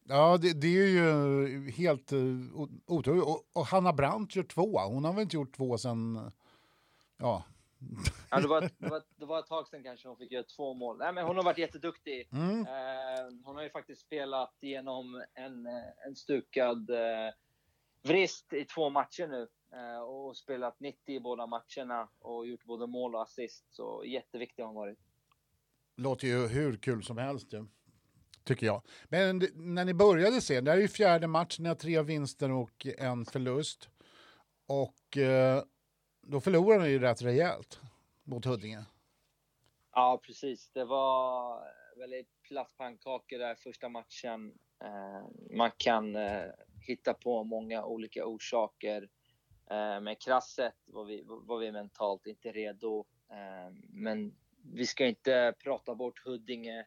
Ja, 0.04 0.38
det, 0.38 0.62
det 0.62 0.68
är 0.68 0.88
ju 0.88 1.72
helt 1.72 2.14
uh, 2.14 2.68
otroligt. 2.86 3.24
Och, 3.24 3.44
och 3.54 3.66
Hanna 3.66 3.94
Brandt 3.94 4.36
gör 4.36 4.44
två. 4.44 4.80
Hon 4.80 5.06
har 5.06 5.14
väl 5.14 5.22
inte 5.22 5.36
gjort 5.36 5.56
två 5.56 5.78
sen... 5.78 6.32
Ja. 7.18 7.44
Ja, 8.30 8.40
det, 8.40 8.48
var, 8.48 8.62
det, 8.62 8.90
var, 8.90 9.04
det 9.16 9.26
var 9.26 9.40
ett 9.40 9.48
tag 9.48 9.68
sedan 9.68 9.84
kanske 9.84 10.08
hon 10.08 10.18
fick 10.18 10.32
göra 10.32 10.44
två 10.44 10.74
mål. 10.74 10.98
Nej, 10.98 11.14
men 11.14 11.26
hon 11.26 11.36
har 11.36 11.44
varit 11.44 11.58
jätteduktig. 11.58 12.30
Mm. 12.32 12.60
Eh, 12.60 13.46
hon 13.46 13.56
har 13.56 13.64
ju 13.64 13.70
faktiskt 13.70 14.02
spelat 14.02 14.54
genom 14.62 15.24
en, 15.34 15.66
eh, 15.66 16.08
en 16.08 16.16
stukad 16.16 16.90
eh, 16.90 17.34
vrist 18.04 18.54
i 18.54 18.66
två 18.66 18.90
matcher 18.90 19.28
nu. 19.28 19.48
Eh, 19.74 20.02
och 20.02 20.38
spelat 20.38 20.80
90 20.80 21.16
i 21.16 21.20
båda 21.20 21.48
matcherna 21.48 22.10
och 22.20 22.48
gjort 22.48 22.64
både 22.64 22.88
mål 22.88 23.16
och 23.16 23.22
assist. 23.22 23.66
Så 23.70 24.04
jätteviktig 24.06 24.64
har 24.64 24.68
hon 24.68 24.76
varit. 24.76 25.00
Låter 25.96 26.28
ju 26.28 26.48
hur 26.48 26.78
kul 26.78 27.04
som 27.04 27.18
helst 27.18 27.54
ju. 27.54 27.66
Tycker 28.44 28.66
jag. 28.66 28.82
Men 29.10 29.42
när 29.54 29.86
ni 29.86 29.94
började 29.94 30.42
se, 30.42 30.62
det 30.62 30.72
här 30.72 30.78
är 30.78 30.82
ju 30.82 30.88
fjärde 30.88 31.28
matchen, 31.28 31.64
ni 31.64 31.70
har 31.70 31.76
tre 31.76 32.02
vinster 32.02 32.52
och 32.52 32.88
en 32.98 33.26
förlust. 33.26 33.90
Och 34.68 35.18
eh, 35.18 35.64
då 36.22 36.42
förlorade 36.42 36.84
ni 36.84 36.90
ju 36.90 37.00
rätt 37.00 37.22
rejält 37.22 37.80
mot 38.24 38.46
Huddinge. 38.46 38.86
Ja, 39.92 40.22
precis. 40.24 40.70
Det 40.74 40.86
var 40.86 41.62
väldigt 41.98 42.42
platt 42.42 42.74
pannkaka 42.78 43.38
där 43.38 43.56
första 43.56 43.90
matchen. 43.90 44.54
Eh, 44.84 45.56
man 45.58 45.72
kan 45.78 46.16
hitta 46.90 47.14
på 47.14 47.44
många 47.44 47.86
olika 47.86 48.26
orsaker. 48.26 49.10
Eh, 49.72 50.02
men 50.02 50.16
krasset 50.16 50.76
var 50.86 51.06
vi, 51.06 51.24
var 51.26 51.58
vi 51.58 51.72
mentalt 51.72 52.28
inte 52.28 52.52
redo. 52.52 53.06
Eh, 53.32 53.74
men 53.90 54.36
vi 54.74 54.86
ska 54.86 55.06
inte 55.06 55.54
prata 55.64 55.96
bort 55.96 56.26
Huddinge. 56.26 56.86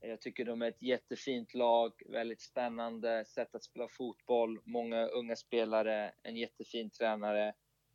Jag 0.00 0.20
tycker 0.20 0.44
de 0.44 0.62
är 0.62 0.68
ett 0.68 0.82
jättefint 0.82 1.54
lag, 1.54 1.92
väldigt 2.08 2.40
spännande 2.40 3.24
sätt 3.24 3.54
att 3.54 3.64
spela 3.64 3.88
fotboll, 3.88 4.60
många 4.64 5.06
unga 5.06 5.36
spelare, 5.36 6.12
en 6.22 6.36
jättefin 6.36 6.90
tränare 6.90 7.54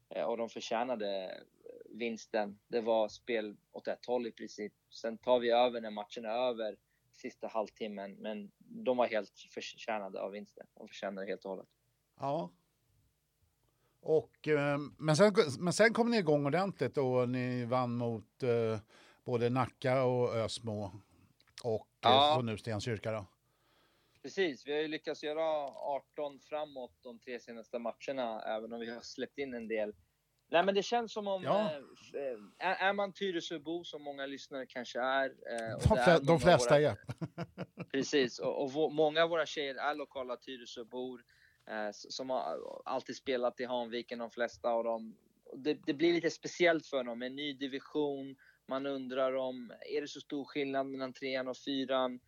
eh, 0.10 0.24
och 0.24 0.38
de 0.38 0.50
förtjänade 0.50 1.42
vinsten. 1.90 2.60
Det 2.68 2.82
var 2.82 3.10
spel 3.10 3.58
åt 3.72 3.88
ett 3.88 4.06
håll 4.06 4.28
i 4.28 4.32
princip. 4.32 4.74
Sen 4.90 5.18
tar 5.18 5.40
vi 5.40 5.52
över 5.52 5.82
när 5.82 5.92
matchen 5.92 6.26
är 6.26 6.50
över 6.50 6.78
sista 7.12 7.48
halvtimmen, 7.48 8.14
men 8.14 8.52
de 8.72 8.98
var 8.98 9.08
helt 9.08 9.40
förtjänade 9.54 10.22
av 10.22 10.32
vinsten. 10.32 10.68
De 10.74 10.88
förtjänade 10.88 11.28
helt 11.28 11.46
och 11.46 11.52
hållet. 11.52 11.70
Ja. 12.20 12.52
Och, 14.00 14.48
eh, 14.48 14.78
men, 14.98 15.16
sen, 15.16 15.34
men 15.60 15.74
sen 15.74 15.94
kom 15.94 16.12
ni 16.12 16.18
igång 16.18 16.46
ordentligt 16.46 16.98
och 16.98 17.30
ni 17.30 17.66
vann 17.66 17.96
mot 17.96 18.44
eh, 18.44 18.80
både 19.24 19.50
Nacka 19.50 20.04
och 20.04 20.36
Ösmo 20.36 20.92
och 21.64 21.88
Ja. 22.02 22.30
eh, 22.30 22.36
så 22.36 22.42
nu 22.42 22.58
Stenkyrka 22.58 23.12
då. 23.12 23.26
Precis, 24.22 24.68
vi 24.68 24.74
har 24.74 24.80
ju 24.80 24.88
lyckats 24.88 25.24
göra 25.24 25.44
18 25.76 26.40
framåt 26.40 26.94
de 27.02 27.20
tre 27.20 27.40
senaste 27.40 27.80
matcherna, 27.80 28.42
även 28.42 28.74
om 28.74 28.80
vi 28.80 28.90
har 28.94 29.02
släppt 29.02 29.38
in 29.38 29.54
en 29.54 29.68
del. 29.68 29.96
Nej, 30.52 30.66
men 30.66 30.76
det 30.76 30.84
känns 30.84 31.14
som 31.14 31.28
om, 31.28 31.44
Ja. 31.44 31.60
eh, 31.72 32.22
eh, 32.22 32.70
är, 32.70 32.76
är 32.90 32.94
man 32.94 33.14
Tyresöbo, 33.14 33.84
som 33.84 34.02
många 34.02 34.26
lyssnare 34.26 34.66
kanske 34.66 35.00
är, 35.00 35.26
eh, 35.30 35.90
De, 35.90 35.98
är 35.98 36.20
de 36.26 36.40
flesta 36.40 36.80
våra- 36.80 36.90
är. 36.90 36.98
Precis, 37.92 38.40
och, 38.40 38.64
och 38.64 38.70
vå- 38.72 38.90
många 38.94 39.24
av 39.24 39.30
våra 39.30 39.46
tjejer 39.46 39.76
är 39.76 39.96
lokala 39.96 40.38
Tyresöbor 40.38 41.22
eh, 41.70 41.90
som 41.92 42.30
har 42.30 42.58
alltid 42.86 43.16
spelat 43.16 43.60
i 43.60 43.66
Hanviken, 43.66 44.20
de 44.20 44.32
flesta 44.32 44.70
av 44.70 44.84
dem. 44.84 45.16
Det, 45.56 45.74
det 45.86 45.94
blir 45.94 46.14
lite 46.14 46.30
speciellt 46.30 46.86
för 46.88 47.04
dem, 47.04 47.22
en 47.22 47.36
ny 47.36 47.54
division. 47.54 48.36
Man 48.68 48.86
undrar 48.86 49.36
om, 49.36 49.74
är 49.96 50.02
det 50.02 50.08
så 50.08 50.20
stor 50.22 50.46
skillnad 50.46 50.88
mellan 50.88 51.14
trean 51.14 51.48
och 51.48 51.58
fyran? 51.58 52.20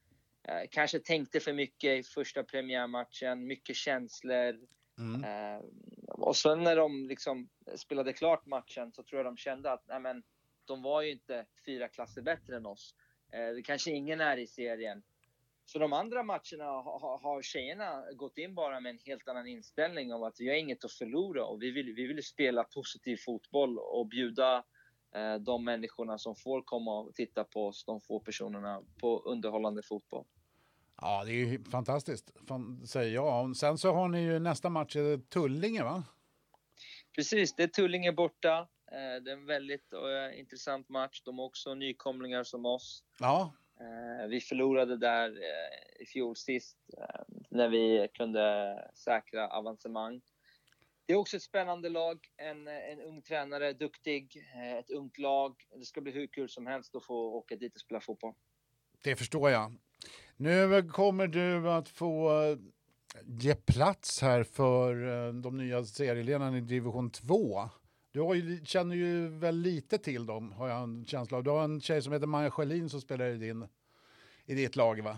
Eh, 0.48 0.62
kanske 0.72 1.00
tänkte 1.00 1.40
för 1.40 1.54
mycket 1.54 2.00
i 2.00 2.04
första 2.04 2.44
premiärmatchen, 2.44 3.48
mycket 3.48 3.76
känslor. 3.76 4.60
Mm. 5.00 5.24
Och 6.26 6.36
sen 6.36 6.64
när 6.64 6.76
de 6.76 7.08
liksom 7.08 7.50
spelade 7.76 8.14
klart 8.14 8.46
matchen 8.46 8.92
så 8.92 9.04
tror 9.04 9.20
jag 9.20 9.26
de 9.26 9.38
kände 9.38 9.72
att 9.72 9.88
nej 9.88 10.00
men, 10.00 10.24
de 10.66 10.82
var 10.82 11.02
ju 11.02 11.12
inte 11.12 11.46
fyra 11.66 11.88
klasser 11.88 12.22
bättre 12.22 12.56
än 12.56 12.66
oss. 12.66 12.96
Eh, 13.34 13.56
det 13.56 13.62
kanske 13.62 13.92
ingen 13.92 14.22
är 14.22 14.38
i 14.38 14.48
serien. 14.48 15.04
Så 15.66 15.80
de 15.80 15.94
andra 15.94 16.24
matcherna 16.24 16.64
har, 16.66 17.00
har- 17.00 17.18
har 17.20 17.42
tjejerna 17.42 18.12
gått 18.14 18.38
in 18.38 18.56
bara 18.56 18.80
med 18.80 18.90
en 18.90 19.00
helt 19.06 19.28
annan 19.28 19.48
inställning 19.48 20.14
om 20.14 20.24
att 20.24 20.36
vi 20.40 20.50
har 20.50 20.56
inget 20.56 20.86
att 20.86 20.92
förlora 20.92 21.46
och 21.46 21.62
vi 21.62 21.72
vill, 21.72 21.94
vi 21.94 22.08
vill 22.08 22.24
spela 22.24 22.64
positiv 22.64 23.18
fotboll 23.26 23.80
och 23.80 24.08
bjuda 24.08 24.64
eh, 25.16 25.36
de 25.36 25.66
människorna 25.66 26.18
som 26.18 26.36
får 26.36 26.62
komma 26.62 27.00
och 27.00 27.14
titta 27.16 27.44
på 27.44 27.68
oss, 27.68 27.86
de 27.86 28.02
få 28.02 28.20
personerna, 28.20 28.84
på 29.02 29.20
underhållande 29.20 29.82
fotboll. 29.84 30.26
Ja, 31.06 31.24
det 31.26 31.32
är 31.32 31.36
ju 31.36 31.64
fantastiskt, 31.64 32.32
fan, 32.48 32.88
säger 32.88 33.14
jag. 33.14 33.56
Sen 33.56 33.78
så 33.78 33.94
har 33.94 34.08
ni 34.08 34.22
ju 34.22 34.40
nästa 34.40 34.70
match, 34.70 34.96
Tullinge 35.30 35.84
va? 35.84 36.04
Precis, 37.16 37.56
det 37.56 37.64
är 37.64 37.68
Tullinge 37.68 38.12
borta. 38.12 38.68
Eh, 38.92 39.24
Det 39.24 39.32
är 39.32 39.34
en 39.34 39.46
väldigt 39.46 39.94
eh, 39.94 40.40
intressant 40.40 40.90
match. 40.90 41.22
De 41.26 41.40
är 41.40 41.44
också 41.44 41.76
nykomlingar 41.76 42.44
som 42.44 42.66
oss. 42.66 43.04
Ja, 43.20 43.54
Eh, 43.80 44.28
Vi 44.28 44.40
förlorade 44.42 44.98
där 44.98 45.30
eh, 45.30 46.02
i 46.02 46.06
fjol 46.06 46.36
sist 46.36 46.78
när 47.50 47.70
vi 47.70 48.08
kunde 48.14 48.76
säkra 48.94 49.48
avancemang. 49.50 50.22
Det 51.06 51.14
är 51.14 51.18
också 51.18 51.38
ett 51.38 51.44
spännande 51.44 51.90
lag. 51.90 52.20
En, 52.38 52.68
en 52.68 53.02
ung 53.02 53.22
tränare, 53.22 53.74
duktig, 53.74 54.44
ett 54.80 54.90
ungt 54.90 55.18
lag. 55.18 55.56
Det 55.80 55.86
ska 55.86 56.02
bli 56.02 56.12
hur 56.12 56.28
kul 56.28 56.50
som 56.50 56.68
helst 56.68 56.96
att 56.96 57.06
få 57.06 57.16
åka 57.16 57.56
dit 57.56 57.76
och 57.76 57.82
spela 57.82 58.02
fotboll. 58.02 58.34
det 59.04 59.16
förstår 59.16 59.50
jag. 59.50 59.76
Nu 60.44 60.84
kommer 60.84 61.28
du 61.28 61.70
att 61.70 61.90
få 61.90 62.42
eh, 62.44 62.58
ge 63.26 63.56
plats 63.56 64.22
här 64.22 64.44
för 64.44 65.08
eh, 65.28 65.34
de 65.34 65.58
nya 65.58 65.84
serieledarna 65.84 66.58
i 66.58 66.62
division 66.62 67.10
2. 67.10 67.70
Du 68.12 68.22
har 68.22 68.34
ju, 68.34 68.66
känner 68.66 68.96
ju 68.96 69.28
väl 69.28 69.56
lite 69.56 69.98
till 69.98 70.26
dem, 70.26 70.52
har 70.52 70.68
jag 70.68 70.84
en 70.84 71.06
känsla 71.06 71.38
av. 71.38 71.44
Du 71.44 71.50
har 71.50 71.64
en 71.64 71.82
tjej 71.82 72.02
som 72.02 72.14
heter 72.14 72.28
Maja 72.28 72.52
Sjölin 72.52 72.90
som 72.90 73.02
spelar 73.02 73.26
i, 73.26 73.38
din, 73.38 73.68
i 74.46 74.56
ditt 74.56 74.76
lag, 74.76 75.02
va? 75.02 75.18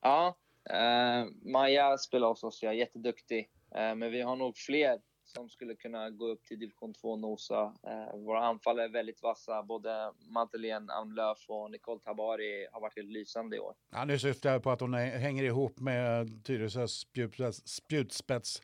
Ja, 0.00 0.36
eh, 0.70 1.26
Maja 1.42 1.98
spelar 1.98 2.28
hos 2.28 2.44
oss, 2.44 2.62
jag 2.62 2.72
är 2.72 2.76
jätteduktig. 2.76 3.50
Eh, 3.74 3.94
men 3.94 4.12
vi 4.12 4.20
har 4.20 4.36
nog 4.36 4.56
fler 4.56 5.00
som 5.34 5.48
skulle 5.48 5.74
kunna 5.74 6.10
gå 6.10 6.26
upp 6.26 6.44
till 6.44 6.58
division 6.58 6.94
2 6.94 7.10
och 7.10 7.18
nosa. 7.18 7.74
Eh, 7.86 8.18
våra 8.18 8.44
anfall 8.44 8.78
är 8.78 8.88
väldigt 8.88 9.22
vassa. 9.22 9.62
Både 9.62 10.12
Madeleine 10.28 10.92
Almlöf 10.92 11.44
och 11.48 11.70
Nicole 11.70 12.00
Tabari 12.00 12.66
har 12.72 12.80
varit 12.80 12.96
helt 12.96 13.10
lysande 13.10 13.56
i 13.56 13.60
år. 13.60 13.74
Ja, 13.92 14.04
nu 14.04 14.18
syftar 14.18 14.52
jag 14.52 14.62
på 14.62 14.70
att 14.70 14.80
hon 14.80 14.94
hänger 14.94 15.44
ihop 15.44 15.80
med 15.80 16.44
Tyresös 16.44 16.92
spjutspets, 16.92 17.68
spjutspets 17.68 18.62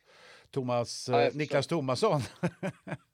Thomas, 0.51 1.09
Ja, 1.09 1.21
eh. 1.21 1.33
Niklas 1.35 1.67
Thomasson. 1.67 2.21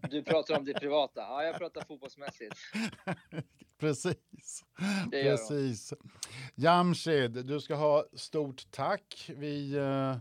Du 0.10 0.24
pratar 0.24 0.58
om 0.58 0.66
det 0.66 0.74
privata. 0.74 1.22
Ja, 1.22 1.44
jag 1.44 1.58
pratar 1.58 1.82
fotbollsmässigt. 1.82 2.56
Precis. 3.80 4.64
Precis. 5.12 5.94
Jamshid, 6.56 7.46
du 7.46 7.62
ska 7.62 7.76
ha 7.76 8.06
stort 8.14 8.72
tack. 8.72 9.32
Vi 9.36 9.76
eh, 9.76 10.16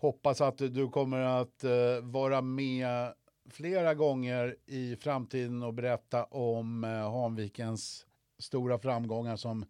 hoppas 0.00 0.40
att 0.40 0.58
du 0.58 0.88
kommer 0.88 1.20
att 1.20 1.64
eh, 1.64 2.00
vara 2.02 2.42
med 2.42 3.14
flera 3.50 3.94
gånger 3.94 4.56
i 4.66 4.96
framtiden 4.96 5.62
och 5.62 5.74
berätta 5.74 6.24
om 6.24 6.84
eh, 6.84 7.12
Hanvikens 7.12 8.06
stora 8.38 8.78
framgångar 8.78 9.36
som 9.36 9.64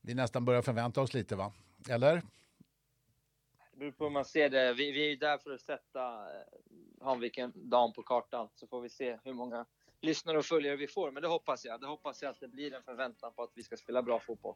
vi 0.00 0.14
nästan 0.14 0.44
börjar 0.44 0.62
förvänta 0.62 1.00
oss 1.00 1.14
lite, 1.14 1.36
va? 1.36 1.52
Eller? 1.90 2.22
Det 3.72 3.78
beror 3.78 3.92
på 3.92 4.04
hur 4.04 4.10
man 4.10 4.24
ser 4.24 4.48
det. 4.48 4.72
Vi, 4.72 4.92
vi 4.92 5.04
är 5.06 5.10
ju 5.10 5.16
där 5.16 5.38
för 5.38 5.50
att 5.50 5.60
sätta 5.60 6.00
eh, 6.00 6.46
Hanviken 7.00 7.52
dam 7.54 7.92
på 7.92 8.02
kartan. 8.02 8.48
Så 8.54 8.66
får 8.66 8.80
vi 8.80 8.88
se 8.88 9.18
hur 9.24 9.32
många 9.32 9.66
lyssnare 10.00 10.38
och 10.38 10.44
följare 10.44 10.76
vi 10.76 10.86
får. 10.86 11.10
Men 11.10 11.22
det 11.22 11.28
hoppas 11.28 11.64
jag. 11.64 11.80
Det 11.80 11.86
hoppas 11.86 12.22
jag 12.22 12.30
att 12.30 12.40
det 12.40 12.48
blir 12.48 12.74
en 12.74 12.82
förväntan 12.82 13.32
på 13.32 13.42
att 13.42 13.50
vi 13.54 13.62
ska 13.62 13.76
spela 13.76 14.02
bra 14.02 14.20
fotboll. 14.20 14.54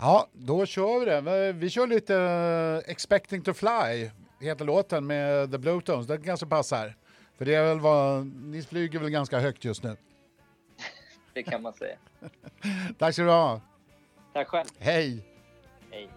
Ja, 0.00 0.28
då 0.32 0.66
kör 0.66 1.00
vi 1.00 1.06
det. 1.06 1.52
Vi 1.52 1.70
kör 1.70 1.86
lite 1.86 2.16
eh, 2.16 2.90
Expecting 2.90 3.42
to 3.42 3.52
Fly, 3.54 4.10
heter 4.40 4.64
låten 4.64 5.06
med 5.06 5.52
The 5.52 5.58
Bluetones. 5.58 6.06
Den 6.06 6.22
kanske 6.22 6.46
passar. 6.46 6.96
För 7.38 7.44
det 7.44 7.54
är 7.54 7.64
väl 7.64 7.80
vad, 7.80 8.26
ni 8.26 8.62
flyger 8.62 8.98
väl 8.98 9.10
ganska 9.10 9.38
högt 9.38 9.64
just 9.64 9.82
nu. 9.82 9.96
Det 11.34 11.42
kan 11.42 11.62
man 11.62 11.72
säga. 11.72 11.96
Tack 12.98 13.14
ska 13.14 13.22
du 13.22 13.30
ha. 13.30 13.60
Tack 14.32 14.48
själv. 14.48 14.68
Hej! 14.78 15.26
Hej. 15.90 16.08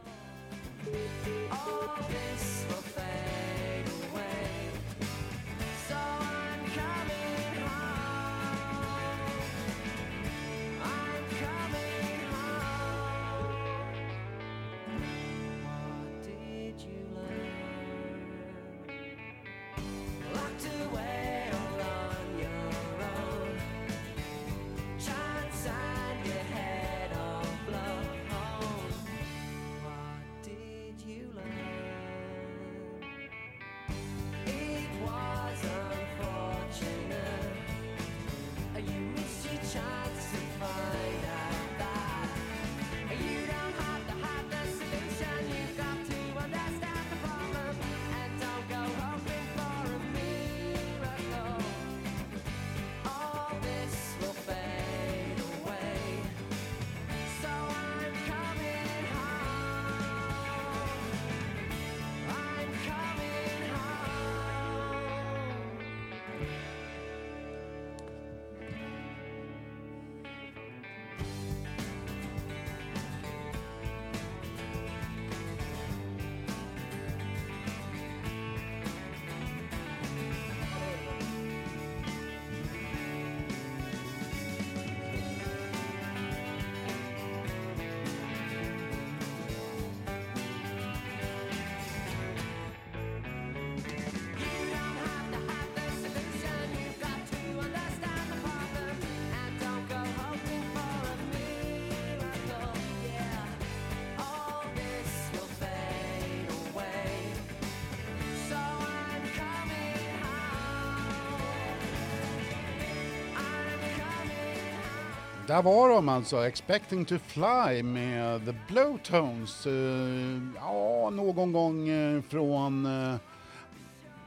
Där 115.54 115.63
var 115.63 115.89
de 115.89 116.10
alltså, 116.10 116.48
Expecting 116.48 117.06
to 117.06 117.18
Fly 117.18 117.84
med 117.84 118.46
The 118.46 118.54
Blowtones. 118.74 119.66
Eh, 119.66 120.42
ja, 120.56 121.10
någon 121.10 121.52
gång 121.52 121.89
eh, 121.89 122.22
från 122.22 122.86
eh, 122.86 123.16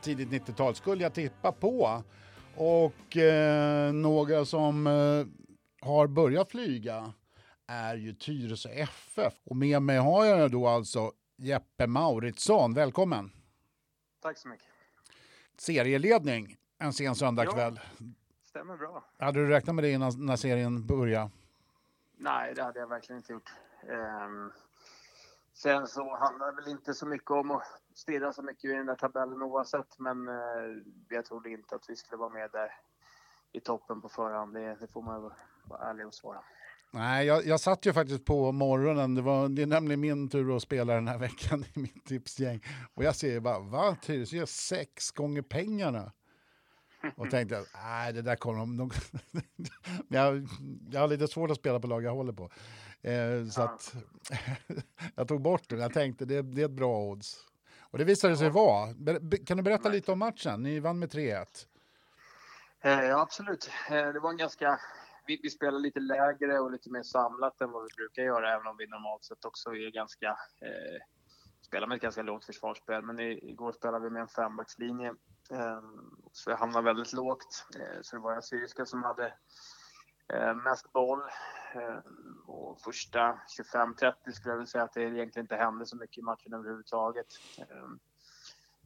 tidigt 0.03 0.29
90-tal 0.29 0.75
skulle 0.75 1.03
jag 1.03 1.15
tippa 1.15 1.53
på. 1.53 2.03
Och 2.57 3.17
några 3.93 4.45
som 4.45 4.87
har 5.81 6.07
börjat 6.07 6.51
flyga 6.51 7.13
är 7.67 7.97
ju 7.97 8.15
Tyresö 8.15 8.69
FF. 8.69 9.35
Och 9.45 9.57
med 9.57 9.83
mig 9.83 9.99
har 9.99 10.25
jag 10.25 10.51
då 10.51 10.69
alltså 10.69 11.13
Jeppe 11.37 11.87
Mauritsson. 11.87 12.75
Välkommen! 12.75 13.31
Tack 14.23 14.39
så 14.39 14.49
mycket. 14.49 14.67
Serieledning 15.59 16.57
en 16.79 16.93
sen 16.93 17.15
söndagkväll. 17.15 17.81
Stämmer 18.57 18.77
bra. 18.77 19.05
Hade 19.19 19.41
du 19.41 19.49
räknat 19.49 19.75
med 19.75 19.85
det 19.85 19.91
innan 19.91 20.13
när 20.27 20.37
serien 20.37 20.87
började? 20.87 21.31
Nej, 22.17 22.55
det 22.55 22.63
hade 22.63 22.79
jag 22.81 22.87
verkligen 22.87 23.17
inte 23.19 23.33
gjort. 23.33 23.53
Ehm, 23.89 24.53
sen 25.55 25.87
så 25.87 26.17
handlar 26.17 26.47
det 26.47 26.53
väl 26.63 26.69
inte 26.71 26.95
så 26.95 27.07
mycket 27.07 27.31
om 27.31 27.51
att 27.51 27.63
stirra 27.95 28.33
så 28.33 28.43
mycket 28.43 28.65
i 28.65 28.69
den 28.73 28.87
där 28.87 28.95
tabellen 28.95 29.43
oavsett, 29.43 29.99
men 29.99 30.29
eh, 30.29 30.35
jag 31.09 31.25
trodde 31.25 31.51
inte 31.51 31.75
att 31.75 31.85
vi 31.91 31.97
skulle 31.97 32.17
vara 32.19 32.29
med 32.31 32.51
där 32.53 32.71
i 33.53 33.61
toppen 33.61 34.01
på 34.01 34.09
förhand. 34.09 34.55
Det, 34.55 34.77
det 34.81 34.87
får 34.93 35.03
man 35.03 35.23
vara- 35.23 35.37
vara 35.65 35.91
ärlig 35.91 36.07
och 36.07 36.15
svara. 36.15 36.41
Nej, 36.91 37.27
jag, 37.27 37.45
jag 37.47 37.61
satt 37.61 37.87
ju 37.87 37.93
faktiskt 37.93 38.25
på 38.25 38.53
morgonen. 38.53 39.15
Det, 39.15 39.23
var, 39.23 39.49
det 39.49 39.63
är 39.63 39.67
nämligen 39.67 40.01
min 40.01 40.29
tur 40.29 40.57
att 40.57 40.63
spela 40.63 40.95
den 40.95 41.09
här 41.09 41.19
veckan 41.29 41.65
i 41.75 41.79
mitt 41.81 42.05
tipsgäng. 42.05 42.61
Och 42.95 43.05
jag 43.05 43.17
ser 43.17 43.41
bara, 43.41 43.59
va? 43.59 43.97
Tyresö 44.03 44.47
sex 44.47 45.11
gånger 45.11 45.43
pengarna. 45.43 46.13
Och 47.17 47.31
tänkte, 47.31 47.59
att, 47.59 47.67
nej, 47.75 48.13
det 48.13 48.23
där 48.23 48.37
kommer 48.37 48.59
de... 48.59 48.77
de 48.77 48.91
jag, 50.09 50.49
jag 50.91 51.01
har 51.01 51.09
lite 51.09 51.29
svårt 51.29 51.51
att 51.51 51.57
spela 51.57 51.81
på 51.81 51.87
lag 51.87 52.03
jag 52.05 52.15
håller 52.15 52.33
på. 52.33 52.51
Eh, 53.03 53.47
så 53.51 53.61
Ja. 53.61 53.65
att 53.65 53.95
jag 55.15 55.29
tog 55.29 55.43
bort 55.43 55.69
det. 55.69 55.77
Jag 55.77 55.93
tänkte, 55.93 56.25
det, 56.25 56.43
det 56.43 56.61
är 56.61 56.65
ett 56.65 56.71
bra 56.71 56.99
odds. 57.03 57.47
Och 57.81 57.99
det 57.99 58.05
visade 58.05 58.37
sig 58.37 58.51
vara. 58.51 58.87
Kan 59.47 59.57
du 59.57 59.63
berätta 59.63 59.89
lite 59.89 60.13
om 60.13 60.19
matchen? 60.19 60.63
Ni 60.63 60.81
vann 60.81 60.99
med 60.99 61.09
3-1. 61.13 61.47
Eh, 62.81 63.05
Ja, 63.05 63.21
absolut. 63.21 63.71
Eh, 63.91 63.95
Det 64.13 64.21
var 64.21 64.31
en 64.31 64.37
ganska... 64.37 64.81
Vi, 65.27 65.41
vi 65.43 65.51
spelade 65.51 65.79
lite 65.79 66.01
lägre 66.01 66.59
och 66.61 66.71
lite 66.71 66.91
mer 66.91 67.03
samlat 67.03 67.61
än 67.61 67.71
vad 67.71 67.83
vi 67.83 67.89
brukar 67.97 68.23
göra, 68.23 68.55
även 68.55 68.67
om 68.67 68.77
vi 68.77 68.87
normalt 68.87 69.25
sett 69.25 69.45
också 69.45 69.71
är 69.71 69.91
ganska... 69.91 70.27
Eh, 70.61 71.01
spelar 71.63 71.87
med 71.87 71.97
ett 71.97 72.03
ganska 72.03 72.23
lågt 72.23 72.45
försvarsspel, 72.45 73.03
men 73.03 73.21
i, 73.21 73.51
igår 73.51 73.73
spelade 73.73 74.05
vi 74.05 74.11
med 74.11 74.23
en 74.23 74.29
fembackslinje. 74.29 75.15
Ehm, 75.51 76.17
så 76.33 76.51
jag 76.51 76.57
hamnade 76.57 76.85
väldigt 76.85 77.13
lågt. 77.13 77.67
Eh, 77.77 78.01
så 78.03 78.17
det 78.17 78.23
var 78.23 78.37
Assyriska 78.37 78.87
som 78.87 79.03
hade 79.03 79.35
eh, 80.33 80.55
mest 80.55 80.93
boll. 80.93 81.23
Ehm, 81.75 82.41
och 82.47 82.81
första 82.81 83.41
25-30 83.75 84.33
skulle 84.33 84.53
jag 84.53 84.57
vilja 84.57 84.67
säga 84.67 84.85
att 84.85 84.93
det 84.93 85.03
egentligen 85.03 85.45
inte 85.45 85.57
hände 85.57 85.87
så 85.87 85.97
mycket 85.97 86.19
i 86.19 86.23
matchen 86.23 86.53
överhuvudtaget. 86.53 87.27
Ehm, 87.59 87.99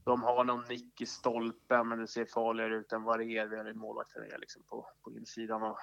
de 0.05 0.23
har 0.23 0.45
någon 0.45 0.65
nick 0.69 1.01
i 1.01 1.07
stolpen 1.07 1.89
men 1.89 1.99
det 1.99 2.07
ser 2.07 2.25
farligare 2.25 2.77
ut 2.77 2.93
än 2.93 3.03
vad 3.03 3.19
det 3.19 3.25
är. 3.25 3.47
Vi 3.47 3.57
har 3.57 3.65
är 3.65 4.39
liksom 4.39 4.63
på, 4.63 4.87
på 5.03 5.13
insidan 5.13 5.63
och, 5.63 5.79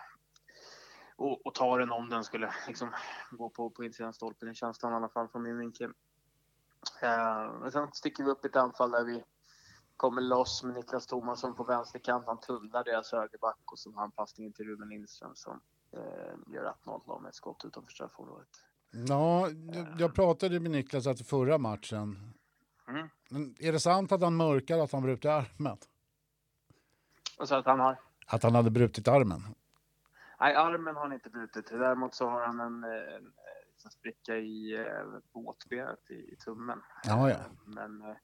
och, 1.16 1.46
och 1.46 1.56
tar 1.56 1.80
den 1.80 1.92
om 1.92 2.10
den 2.10 2.24
skulle 2.24 2.54
liksom 2.68 2.92
gå 3.32 3.50
på, 3.50 3.70
på 3.70 3.84
insidan 3.84 4.14
stolpen. 4.14 4.48
Det 4.48 4.52
är 4.52 4.54
känslan 4.54 4.94
i 4.94 4.96
alla 4.96 5.10
fall 5.10 5.28
från 5.28 5.44
min 5.44 5.58
vinkel. 5.58 5.94
Men 7.62 7.72
sen 7.72 7.92
sticker 7.94 8.24
vi 8.24 8.30
upp 8.30 8.46
i 8.46 8.48
ett 8.48 8.56
anfall 8.56 8.92
där 8.92 9.04
vi 9.04 9.24
kommer 9.98 10.22
loss 10.22 10.64
med 10.64 10.74
Niklas 10.76 11.08
Thomasson 11.08 11.56
på 11.56 11.64
vänsterkant. 11.64 12.26
Han 12.28 12.40
tunnlar 12.40 12.84
deras 12.84 13.12
högerback 13.12 13.72
och 13.72 13.80
så 13.80 13.92
har 13.92 14.02
han 14.02 14.12
passningen 14.12 14.54
till 14.54 14.66
Ruben 14.66 14.90
Lindström 14.90 15.36
som 15.36 15.60
eh, 15.94 16.54
gör 16.54 16.74
1-0 16.86 17.22
med 17.22 17.30
ett 17.30 17.36
skott 17.36 17.66
utanför 17.66 17.92
straffområdet. 17.92 18.48
Ja, 19.08 19.50
jag- 19.98 20.16
pratade 20.16 20.60
med 20.60 20.72
Niklas 20.72 21.08
efter 21.08 21.26
förra 21.26 21.58
matchen. 21.58 22.34
Mm. 22.88 23.10
Men 23.30 23.56
Är 23.60 23.72
det 23.72 23.80
sant 23.80 24.12
att 24.12 24.22
han 24.22 24.36
mörkade 24.36 24.84
att 24.84 24.92
han 24.92 25.02
brutit 25.04 25.26
armen? 25.26 25.78
Och 27.40 27.48
så 27.48 27.56
att 27.56 27.66
han 27.66 27.80
har 27.80 28.00
Att 28.28 28.44
han 28.44 28.56
hade 28.56 28.70
brutit 28.72 29.08
armen? 29.08 29.42
Nej, 30.40 30.56
armen 30.56 30.96
har 30.96 31.02
han 31.02 31.14
inte 31.14 31.30
brutit. 31.30 31.68
Däremot 31.70 32.16
så 32.16 32.30
har 32.30 32.46
han 32.46 32.60
en, 32.60 32.84
eh, 32.84 32.90
en, 33.16 33.34
en 33.86 33.92
spricka 33.92 34.36
i 34.38 34.76
eh, 34.76 35.20
båtbenet 35.34 36.10
i, 36.12 36.14
i 36.14 36.36
tummen. 36.36 36.82
Ja, 37.04 37.30
ja. 37.30 37.36
Eh, 37.36 37.42
Men 37.66 38.02
eh, 38.02 38.16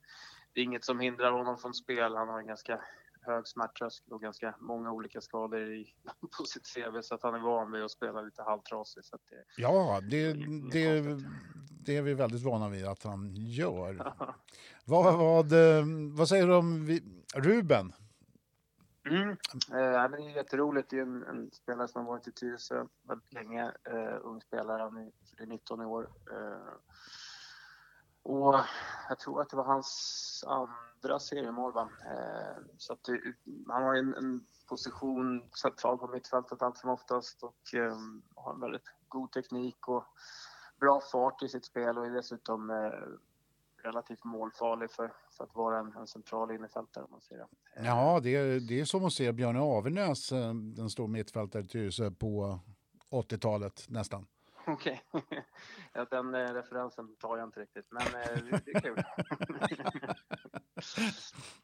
det 0.53 0.61
är 0.61 0.63
inget 0.63 0.85
som 0.85 0.99
hindrar 0.99 1.31
honom 1.31 1.57
från 1.57 1.73
spel. 1.73 2.15
Han 2.15 2.29
har 2.29 2.39
en 2.39 2.47
ganska 2.47 2.81
hög 3.21 3.47
smärttröskel 3.47 4.13
och 4.13 4.21
ganska 4.21 4.55
många 4.59 4.91
olika 4.91 5.21
skador 5.21 5.73
i, 5.73 5.93
på 6.37 6.43
sitt 6.43 6.75
CV 6.75 7.01
så 7.01 7.15
att 7.15 7.23
han 7.23 7.35
är 7.35 7.39
van 7.39 7.71
vid 7.71 7.83
att 7.83 7.91
spela 7.91 8.21
lite 8.21 8.43
halvtrasig. 8.43 9.05
Så 9.05 9.17
det, 9.29 9.43
Ja, 9.57 10.01
det, 10.09 10.33
det, 10.71 11.19
det 11.85 11.97
är 11.97 12.01
vi 12.01 12.13
väldigt 12.13 12.43
vana 12.43 12.69
vid 12.69 12.85
att 12.85 13.03
han 13.03 13.35
gör. 13.35 14.13
Vad, 14.85 15.17
vad, 15.17 15.51
eh, 15.53 15.85
vad 16.17 16.29
säger 16.29 16.47
du 16.47 16.55
om 16.55 16.99
Ruben? 17.35 17.93
Mm. 19.09 19.29
Eh, 19.29 20.09
det 20.09 20.17
är 20.17 20.35
jätteroligt. 20.35 20.89
Det 20.89 20.97
är 20.97 21.01
en, 21.01 21.23
en 21.23 21.51
spelare 21.51 21.87
som 21.87 22.05
har 22.05 22.13
varit 22.13 22.27
i 22.27 22.31
Tyresö 22.31 22.85
väldigt 23.07 23.33
länge. 23.33 23.71
Eh, 23.89 24.17
ung 24.21 24.41
spelare. 24.41 24.81
Han 24.81 24.97
är, 24.97 25.11
fyller 25.29 25.45
19 25.45 25.81
i 25.81 25.85
år. 25.85 26.09
Eh, 26.31 26.73
och 28.23 28.55
jag 29.09 29.19
tror 29.19 29.41
att 29.41 29.49
det 29.49 29.55
var 29.57 29.63
hans 29.63 30.43
andra 30.47 31.19
seriemål. 31.19 31.73
Va? 31.73 31.89
Eh, 32.05 32.63
så 32.77 32.93
att 32.93 33.03
det, 33.03 33.21
han 33.67 33.83
har 33.83 33.95
en, 33.95 34.13
en 34.15 34.45
position 34.69 35.49
centralt 35.61 36.01
på 36.01 36.07
mittfältet 36.07 36.61
allt 36.61 36.77
som 36.77 36.89
oftast 36.89 37.43
och 37.43 37.73
eh, 37.73 37.97
har 38.35 38.53
en 38.53 38.59
väldigt 38.59 38.85
god 39.07 39.31
teknik 39.31 39.87
och 39.87 40.03
bra 40.79 41.01
fart 41.11 41.43
i 41.43 41.49
sitt 41.49 41.65
spel 41.65 41.97
och 41.97 42.05
är 42.05 42.09
dessutom 42.09 42.69
eh, 42.69 42.91
relativt 43.83 44.23
målfarlig 44.23 44.91
för, 44.91 45.13
för 45.37 45.43
att 45.43 45.55
vara 45.55 45.79
en, 45.79 45.93
en 45.97 46.07
central 46.07 46.51
innerfältare 46.51 47.03
om 47.03 47.11
man 47.11 47.21
säger 47.21 47.41
det. 47.73 47.79
Eh, 47.79 47.85
Ja, 47.85 48.19
det, 48.23 48.35
är- 48.35 48.59
det 48.59 48.79
är 48.79 48.85
som 48.85 49.05
att 49.05 49.13
se 49.13 49.31
Björne 49.31 49.59
Avenäs, 49.61 50.31
eh, 50.31 50.53
den 50.53 50.89
stora 50.89 51.07
mittfältare 51.07 51.63
i 51.63 51.67
Tyresö 51.67 52.11
på 52.11 52.59
80-talet 53.11 53.85
nästan. 53.89 54.25
Okej. 54.67 55.03
ja, 55.93 56.05
den 56.11 56.35
eh, 56.35 56.53
referensen 56.53 57.15
tar 57.15 57.37
jag 57.37 57.47
inte 57.47 57.59
riktigt, 57.59 57.91
men 57.91 58.01
eh, 58.01 58.61
det, 58.65 58.71
är 58.71 58.81
kul. 58.81 59.03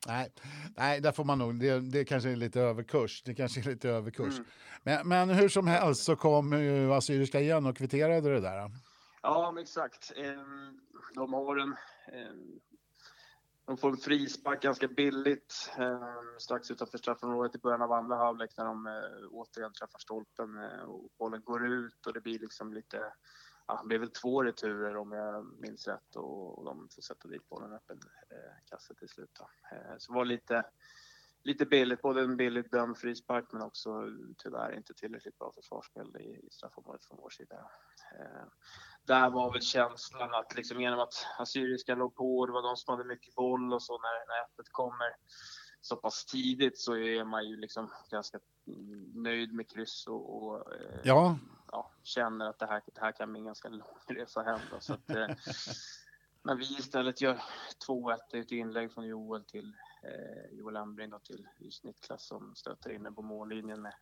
Nej, 0.08 0.32
nej 0.78 1.02
där 1.02 1.12
får 1.12 1.24
man 1.24 1.38
nog, 1.38 1.60
det, 1.60 1.80
det 1.80 2.06
kanske 2.06 2.30
är 2.30 2.36
lite 2.36 2.62
överkurs. 2.62 3.24
Det 3.24 3.36
kanske 3.36 3.60
är 3.60 3.64
lite 3.64 3.90
överkurs. 3.90 4.34
Mm. 4.34 4.46
Men, 4.84 5.08
men 5.08 5.30
hur 5.30 5.50
som 5.50 5.68
helst 5.68 6.04
så 6.04 6.16
kom 6.16 6.54
ju 6.54 6.94
Assyriska 6.94 7.40
igen 7.40 7.66
och 7.66 7.78
kvitterade 7.78 8.34
det 8.34 8.40
där. 8.40 8.72
Ja, 9.22 9.52
men 9.52 9.64
exakt. 9.64 10.12
Ehm, 10.16 10.80
De 11.16 11.34
har 11.34 11.58
en... 11.58 11.76
De 13.70 13.78
får 13.78 13.90
en 13.90 13.98
frispark 13.98 14.62
ganska 14.62 14.88
billigt 14.88 15.72
eh, 15.78 16.22
strax 16.40 16.72
utanför 16.72 16.98
straffområdet 16.98 17.56
i 17.56 17.60
början 17.60 17.82
av 17.82 17.92
andra 17.92 18.16
halvlek 18.16 18.58
när 18.58 18.66
de 18.66 18.88
eh, 18.88 19.28
återigen 19.32 19.74
träffar 19.74 20.00
stolpen 20.00 20.58
eh, 20.58 20.82
och 20.82 21.10
bollen 21.20 21.42
går 21.42 21.68
ut 21.68 22.06
och 22.08 22.14
det 22.14 22.22
blir 22.22 22.40
liksom 22.40 22.74
lite... 22.74 23.14
Ja, 23.68 23.80
det 23.82 23.88
blir 23.88 24.00
väl 24.00 24.10
två 24.10 24.44
returer 24.44 24.98
om 24.98 25.12
jag 25.12 25.60
minns 25.60 25.88
rätt 25.88 26.16
och, 26.16 26.58
och 26.58 26.66
de 26.66 26.90
får 26.96 27.02
sätta 27.02 27.28
dit 27.28 27.50
bollen 27.50 27.72
i 27.72 27.76
öppen 27.76 28.00
eh, 28.30 28.56
kasse 28.66 28.96
till 28.96 29.10
slut. 29.10 29.40
Eh, 29.72 29.96
så 29.98 30.12
det 30.12 30.18
var 30.18 30.26
lite, 30.26 30.64
lite 31.44 31.66
billigt, 31.66 32.02
både 32.02 32.22
en 32.22 32.38
billigt 32.38 32.72
dömd 32.72 32.98
frispark 32.98 33.46
men 33.52 33.62
också 33.62 34.06
tyvärr 34.38 34.78
inte 34.78 34.94
tillräckligt 34.94 35.38
bra 35.38 35.52
försvarsspel 35.56 36.16
i, 36.20 36.48
i 36.48 36.50
straffområdet 36.52 37.06
från 37.06 37.18
vår 37.22 37.30
sida. 37.30 37.70
Eh, 38.20 38.46
där 39.10 39.30
var 39.30 39.54
väl 39.54 39.62
känslan 39.62 40.34
att 40.34 40.56
liksom 40.56 40.82
genom 40.82 41.00
att 41.00 41.26
Assyriska 41.38 41.96
låg 41.96 42.16
på, 42.16 42.46
det 42.46 42.52
var 42.52 42.62
de 42.62 42.78
som 42.78 42.92
hade 42.92 43.10
mycket 43.10 43.36
boll 43.36 43.74
och 43.74 43.84
så 43.84 43.98
när, 43.98 44.28
när 44.28 44.44
öppet 44.44 44.72
kommer 44.72 45.16
så 45.82 45.96
pass 45.96 46.26
tidigt 46.26 46.80
så 46.80 46.96
är 46.96 47.24
man 47.24 47.48
ju 47.50 47.58
liksom 47.58 47.92
ganska 48.12 48.40
nöjd 49.14 49.54
med 49.54 49.70
kryss 49.70 50.08
och, 50.08 50.44
och 50.44 50.74
eh, 50.74 51.00
Ja, 51.04 51.38
ja, 51.72 51.92
känner 52.04 52.46
att 52.46 52.60
det 52.60 52.66
här, 52.66 52.82
det 52.86 53.02
här 53.02 53.12
kan 53.12 53.32
bli 53.32 53.40
en 53.40 53.46
ganska 53.46 53.70
lång 53.70 53.98
resa 54.08 54.44
hem. 54.44 54.60
Då, 54.72 54.80
så 54.80 54.94
att, 54.94 55.10
eh, 55.10 55.28
men 56.44 56.58
vi 56.58 56.64
istället 56.64 57.22
gör 57.22 57.42
2-1, 57.88 58.18
det 58.32 58.38
är 58.38 58.42
ett 58.42 58.52
inlägg 58.52 58.94
från 58.94 59.08
Joel 59.08 59.44
till 59.44 59.74
eh, 60.04 60.58
Joel 60.58 60.76
Embring 60.76 61.14
och 61.14 61.24
till 61.24 61.48
just 61.60 61.84
Niklas 61.84 62.28
som 62.28 62.56
stöter 62.56 62.90
in 62.90 63.16
på 63.16 63.22
mållinjen 63.22 63.82
med 63.82 63.94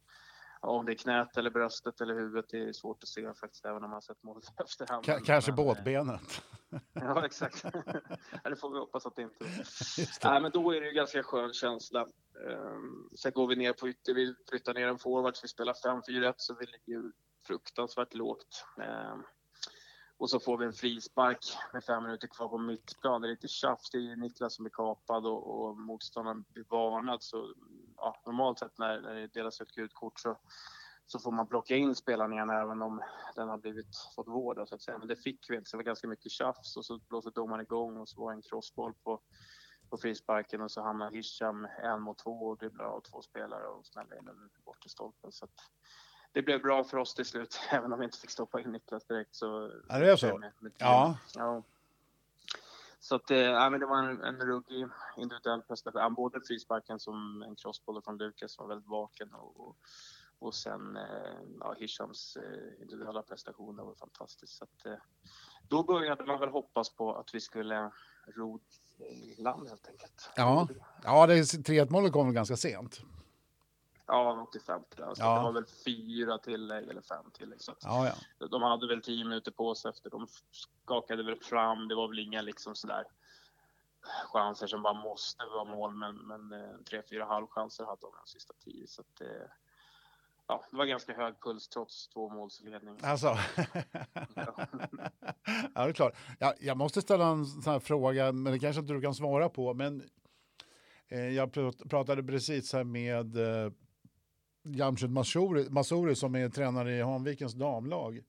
om 0.62 0.86
det 0.86 0.92
är 0.92 0.96
knät 0.98 1.38
eller 1.38 1.50
bröstet 1.50 2.02
eller 2.02 2.14
huvudet, 2.14 2.46
det 2.50 2.58
är 2.58 2.74
svårt 2.74 3.04
att 3.04 3.10
se 3.10 3.34
faktiskt 3.34 3.66
även 3.66 3.76
om 3.76 3.82
man 3.82 3.92
har 3.92 4.02
sett 4.02 4.24
målet 4.24 4.44
efterhand. 4.66 5.04
Men- 5.08 5.24
kanske 5.24 5.52
men, 5.52 5.60
eh, 5.60 5.66
båtbenet. 5.66 6.42
Ja, 6.94 7.26
exakt. 7.26 7.64
det 8.44 8.56
får 8.56 8.74
vi 8.74 8.80
hoppas 8.80 9.06
att 9.06 9.16
det 9.16 9.22
inte 9.22 9.46
är. 9.46 9.58
Det. 9.98 10.30
Nej, 10.30 10.42
men 10.42 10.52
då 10.52 10.72
är 10.72 10.82
det 10.82 10.88
ju 10.88 10.94
ganska 10.94 11.24
skön 11.24 11.54
känsla. 11.54 12.08
Um, 12.48 13.10
sen 13.16 13.32
går 13.32 13.48
vi 13.48 13.56
ner 13.56 13.74
på 13.74 13.90
ytter, 13.90 14.14
vi 14.14 14.36
flyttar 14.50 14.74
ner 14.74 14.88
en 14.88 15.00
forward, 15.00 15.34
vi 15.42 15.48
spelar 15.48 15.74
5-4-1 15.74 16.34
så 16.38 16.56
vi 16.60 16.66
ligger 16.66 17.02
ju 17.02 17.12
fruktansvärt 17.48 18.14
lågt. 18.14 18.66
Ehm, 18.82 19.24
och 20.18 20.30
så 20.30 20.40
får 20.40 20.58
vi 20.58 20.66
en 20.66 20.74
frispark 20.74 21.40
med 21.74 21.84
fem 21.84 22.04
minuter 22.04 22.28
kvar 22.28 22.48
på 22.48 22.58
mittplan. 22.58 23.22
Det 23.22 23.28
är 23.28 23.30
lite 23.30 23.48
tjafs, 23.48 23.90
det 23.90 23.98
är 23.98 24.16
Niklas 24.16 24.56
som 24.56 24.64
blir 24.64 24.72
kapad 24.72 25.26
och, 25.26 25.62
och 25.62 25.78
motståndaren 25.78 26.46
blir 26.54 26.66
varnad. 26.70 27.24
Så, 27.24 27.54
ja, 27.98 28.22
normalt 28.26 28.60
sett 28.60 28.78
när, 28.78 29.02
när 29.02 29.16
det 29.16 29.28
delas 29.28 29.62
ut 29.62 29.72
gult 29.72 29.94
kort 29.94 30.20
så, 30.20 30.38
så 31.06 31.20
får 31.20 31.32
man 31.32 31.48
plocka 31.48 31.76
in 31.76 31.96
spelaren 31.96 32.34
igen 32.34 32.50
även 32.50 32.82
om 32.82 33.02
den 33.36 33.50
har 33.50 33.58
blivit, 33.58 33.98
fått 34.16 34.28
vård. 34.28 34.56
då, 34.56 34.66
Så 34.66 34.76
att 34.76 34.82
säga. 34.82 34.98
Men 34.98 35.08
det 35.08 35.16
fick 35.16 35.50
vi 35.50 35.56
inte, 35.56 35.70
så 35.70 35.78
det 35.78 35.84
var 35.84 35.86
ganska 35.86 36.08
mycket 36.08 36.32
tjafs 36.32 36.78
och 36.78 36.86
så 36.86 37.00
blåser 37.10 37.32
domaren 37.32 37.62
igång 37.62 37.98
och 37.98 38.10
så 38.10 38.22
var 38.22 38.32
det 38.32 38.38
en 38.38 38.42
crossboll 38.42 38.94
på 39.04 39.22
på 39.90 39.98
frisparken 39.98 40.62
och 40.62 40.72
så 40.72 40.82
hamnar 40.82 41.12
Hisham 41.12 41.68
en 41.84 42.02
mot 42.02 42.18
två 42.18 42.32
och 42.32 42.58
dribblar 42.58 42.86
av 42.86 43.02
två 43.02 43.22
spelare 43.22 43.68
och 43.68 43.86
smäller 43.86 44.18
in 44.18 44.26
den 44.26 44.50
bort 44.66 44.86
i 44.86 44.90
stolpen. 44.90 45.32
Så 45.32 45.46
att 45.46 45.52
det 46.32 46.42
blev 46.42 46.62
bra 46.62 46.84
för 46.84 46.98
oss 46.98 47.16
till 47.16 47.26
slut, 47.26 47.60
även 47.72 47.94
om 47.94 48.00
vi 48.00 48.06
inte 48.06 48.18
fick 48.18 48.30
stoppa 48.30 48.62
in 48.62 48.72
Niklas 48.72 49.06
direkt. 49.06 49.36
Så, 49.36 49.72
Ja, 49.90 50.00
det 50.00 50.12
är 50.12 50.16
så. 50.16 50.38
Med, 50.38 50.52
med 50.60 50.72
Ja. 50.78 51.18
ja. 51.36 51.64
Så 53.00 53.16
att, 53.16 53.32
eh, 53.32 53.38
ja, 53.38 53.70
men 53.70 53.80
det 53.80 53.86
var 53.86 54.04
en, 54.04 54.22
en 54.24 54.40
ruggig 54.42 54.88
individuell 55.18 55.62
prestation. 55.62 56.14
Både 56.14 56.42
frisparken 56.48 57.00
som 57.00 57.44
en 57.48 57.56
crossboll 57.56 58.02
från 58.02 58.18
Lukas 58.18 58.54
som 58.54 58.68
var 58.68 58.76
väldigt 58.76 58.90
vaken 58.90 59.34
och, 59.34 59.60
och, 59.60 59.78
och 60.40 60.56
sen 60.56 60.98
eh, 60.98 61.40
ja, 61.60 61.76
Hishams 61.80 62.38
eh, 62.38 62.82
individuella 62.82 63.22
prestation 63.22 63.76
var 63.76 63.96
fantastisk. 63.96 64.54
Så 64.54 64.64
att, 64.64 65.00
då 65.70 65.84
började 65.84 66.26
man 66.26 66.40
väl 66.40 66.50
hoppas 66.50 66.96
på 66.96 67.16
att 67.16 67.36
vi 67.36 67.42
skulle 67.42 67.92
ro 68.36 68.60
i 69.00 69.42
land 69.42 69.70
helt 69.70 69.88
enkelt. 69.88 70.30
Ja. 70.36 70.68
Ja, 71.04 71.28
det 71.28 71.42
3-1 71.42 71.92
målet 71.92 72.14
kom 72.14 72.26
väl 72.26 72.36
ganska 72.36 72.58
sent. 72.58 73.02
Ja, 74.08 74.42
85. 74.50 74.82
Alltså, 75.02 75.24
Ja. 75.24 75.36
Det 75.38 75.44
var 75.44 75.52
väl 75.52 75.66
fyra 75.86 76.38
tillägg 76.38 76.88
eller 76.90 77.02
fem 77.02 77.32
tillägg. 77.34 77.62
Så 77.62 77.72
att 77.72 77.78
Ja, 77.84 78.08
ja. 78.40 78.48
de 78.48 78.62
hade 78.62 78.88
väl 78.88 79.02
tio 79.02 79.24
minuter 79.24 79.52
på 79.52 79.76
sig 79.76 79.90
efter. 79.90 80.10
De 80.10 80.28
skakade 80.52 81.24
väl 81.24 81.40
fram. 81.40 81.88
Det 81.88 81.96
var 81.96 82.08
väl 82.08 82.20
inga 82.20 82.42
liksom 82.42 82.76
sådär 82.76 83.04
chanser 84.34 84.68
som 84.68 84.82
bara 84.82 84.94
måste 84.94 85.46
vara 85.46 85.64
mål. 85.66 85.94
Men, 85.96 86.16
men 86.16 86.52
eh, 86.62 86.76
tre, 86.90 87.02
fyra 87.10 87.26
halvchanser 87.26 87.86
hade 87.86 88.02
de 88.02 88.12
de 88.26 88.28
sista 88.28 88.54
tio. 88.64 88.88
Så 88.88 89.02
att, 89.02 89.22
eh, 89.22 89.28
ja, 90.48 90.64
det 90.72 90.78
var 90.78 90.86
ganska 90.86 91.14
hög 91.14 91.40
puls 91.42 91.68
trots 91.68 92.08
två 92.08 92.30
målsledning. 92.30 93.00
Alltså. 93.04 93.28
ja, 94.36 94.68
det 95.74 95.90
är 95.90 95.94
klart. 95.94 96.16
Jag, 96.40 96.54
jag 96.60 96.78
måste 96.78 97.02
ställa 97.02 97.28
en 97.28 97.46
sån 97.46 97.74
här 97.74 97.80
fråga, 97.80 98.32
men 98.32 98.54
det 98.54 98.60
kanske 98.60 98.80
inte 98.80 98.94
du 98.94 99.02
kan 99.02 99.16
svara 99.16 99.50
på. 99.50 99.74
Men 99.74 100.10
eh, 101.08 101.30
jag 101.30 101.52
prat- 101.54 101.90
pratade 101.90 102.24
precis 102.24 102.74
här 102.74 102.84
med 102.84 103.38
Jamshed 104.76 105.10
Massouri 105.72 106.16
som 106.16 106.36
är 106.36 106.50
tränare 106.50 106.94
i 106.98 107.02
Hanvikens 107.02 107.54
damlag. 107.54 108.24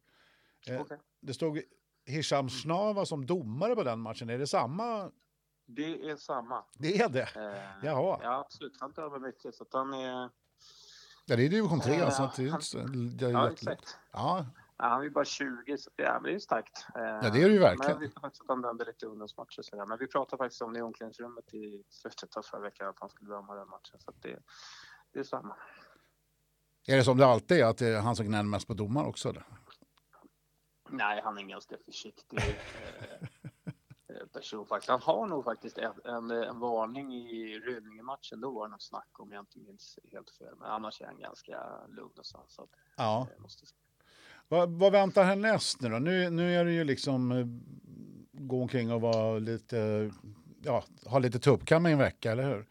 Eh, 0.69 0.81
Okej. 0.81 0.99
Det 1.21 1.35
stod 1.35 1.61
Hisham 2.07 2.49
Snava 2.49 3.05
som 3.07 3.27
domare 3.27 3.75
på 3.75 3.83
den 3.83 4.01
matchen. 4.01 4.31
Är 4.31 4.39
det 4.39 4.47
samma? 4.47 5.11
Det 5.67 6.11
är 6.11 6.17
samma. 6.17 6.65
Det 6.79 6.99
är 7.01 7.09
det? 7.09 7.23
Eh, 7.37 7.87
Jaha. 7.87 8.19
Ja, 8.23 8.39
absolut. 8.39 8.77
Han 8.81 8.93
över 8.97 9.19
mycket. 9.19 9.55
Så 9.55 9.63
att 9.63 9.73
han 9.73 9.93
är... 9.95 10.31
Ja, 11.27 11.37
det 11.37 11.45
är 11.45 11.49
division 11.49 11.81
3. 11.81 11.95
Ja, 11.95 12.11
så 12.11 12.23
att 12.23 12.37
det 12.37 12.49
han- 12.49 12.55
inte 12.55 12.67
så, 12.67 12.79
är 12.79 13.31
Ja, 13.33 13.51
exakt. 13.51 13.99
Ja, 14.13 14.47
Ja, 14.81 14.85
han 14.89 15.01
är 15.01 15.05
ju 15.05 15.11
bara 15.11 15.25
20, 15.25 15.79
så 15.79 15.91
det 15.97 16.03
är, 16.03 16.13
men 16.15 16.23
det 16.23 16.31
är 16.31 16.33
ju 16.33 16.41
starkt. 16.41 16.87
Eh, 16.95 17.03
Ja, 17.03 17.21
det 17.21 17.43
är 17.43 17.49
det 17.49 17.55
ju 17.55 17.59
verkligen. 17.59 17.93
Men 17.93 18.01
vi 18.01 18.07
vet 18.07 18.21
faktiskt 18.21 18.43
att 18.43 18.49
han 18.49 18.63
dömde 18.63 18.85
lite 18.85 19.07
ungdomsmatcher 19.07 19.63
sådär. 19.63 19.87
Men 19.87 19.99
vi 19.99 20.07
pratade 20.07 20.39
faktiskt 20.39 20.63
om 20.63 20.73
det 20.73 20.79
i 20.79 20.83
omklädningsrummet 20.83 21.55
i 21.55 21.85
slutet 21.89 22.37
av 22.37 22.43
förra 22.43 22.61
veckan, 22.61 22.89
att 22.89 22.97
han 23.01 23.09
skulle 23.09 23.31
döma 23.31 23.55
den 23.55 23.69
matchen. 23.69 23.99
Så 23.99 24.13
det, 24.23 24.39
det 25.13 25.19
är 25.19 25.25
samma. 25.25 25.57
Är 26.89 26.97
det 26.97 27.05
som 27.05 27.19
det 27.19 27.27
alltid 27.27 27.59
är, 27.61 27.65
att 27.65 27.79
det 27.79 27.89
är 27.89 28.01
han 28.01 28.17
som 28.17 28.27
gnäller 28.27 28.49
mest 28.49 28.67
på 28.67 28.75
domar 28.75 29.05
också? 29.05 29.29
Eller? 29.29 29.45
Nej, 30.91 31.21
han 31.25 31.37
är 31.37 31.43
en 31.43 31.49
ganska 31.49 31.77
försiktig 31.85 32.39
eh, 32.39 34.27
person 34.33 34.67
faktiskt. 34.67 34.91
Han 34.91 35.03
har 35.03 35.27
nog 35.27 35.45
faktiskt 35.45 35.79
en, 35.79 35.93
en, 36.05 36.31
en 36.31 36.61
varning 36.61 37.15
i 37.15 37.59
Rynninge-matchen. 37.59 38.41
Då 38.41 38.51
var 38.51 38.67
det 38.67 38.71
något 38.71 38.83
snack 38.83 39.09
om 39.13 39.33
jag 39.33 39.43
inte 39.43 39.59
minns 39.59 39.99
helt 40.13 40.31
fel. 40.31 40.55
Men 40.61 40.71
annars 40.71 41.01
är 41.01 41.07
han 41.07 41.19
ganska 41.19 41.61
lugn 41.89 42.19
och 42.19 42.27
sansad. 42.27 42.69
Ja. 42.97 43.29
eh, 43.37 43.43
måste. 43.43 43.67
Vad, 44.49 44.71
vad 44.71 44.93
väntar 44.93 45.25
härnäst 45.25 45.81
nu 45.81 45.89
då? 45.89 45.99
Nu, 45.99 46.31
nu 46.31 46.55
är 46.55 46.65
det 46.65 46.73
ju 46.73 46.85
liksom 46.85 47.33
eh, 47.33 47.47
gå 48.33 48.63
omkring 48.63 48.93
och 48.93 49.01
vara 49.01 49.39
lite, 49.39 50.11
ja, 50.63 50.85
ha 51.07 51.19
lite 51.19 51.39
tuppkam 51.39 51.87
i 51.87 51.93
en 51.93 51.99
vecka, 51.99 52.33
eller 52.33 52.45
hur? 52.45 52.67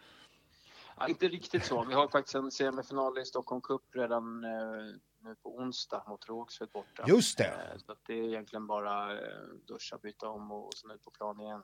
Ja, 0.99 1.07
inte 1.07 1.27
riktigt 1.27 1.65
så. 1.65 1.85
Vi 1.85 1.93
har 1.93 2.07
faktiskt 2.07 2.35
en 2.35 2.51
semifinal 2.51 3.17
i 3.17 3.25
Stockholm 3.25 3.61
Cup 3.61 3.81
redan 3.91 4.43
eh, 4.43 4.95
nu 5.19 5.35
på 5.43 5.57
onsdag 5.57 6.03
mot 6.07 6.29
Rågsved 6.29 6.69
borta. 6.73 7.03
Just 7.07 7.37
det. 7.37 7.47
Eh, 7.47 7.77
så 7.77 7.95
det 8.07 8.13
är 8.13 8.23
egentligen 8.23 8.67
bara 8.67 9.13
eh, 9.13 9.43
duscha, 9.67 9.97
byta 9.97 10.29
om 10.29 10.51
och 10.51 10.73
sen 10.73 10.91
ut 10.91 11.03
på 11.03 11.11
plan 11.11 11.39
igen. 11.39 11.63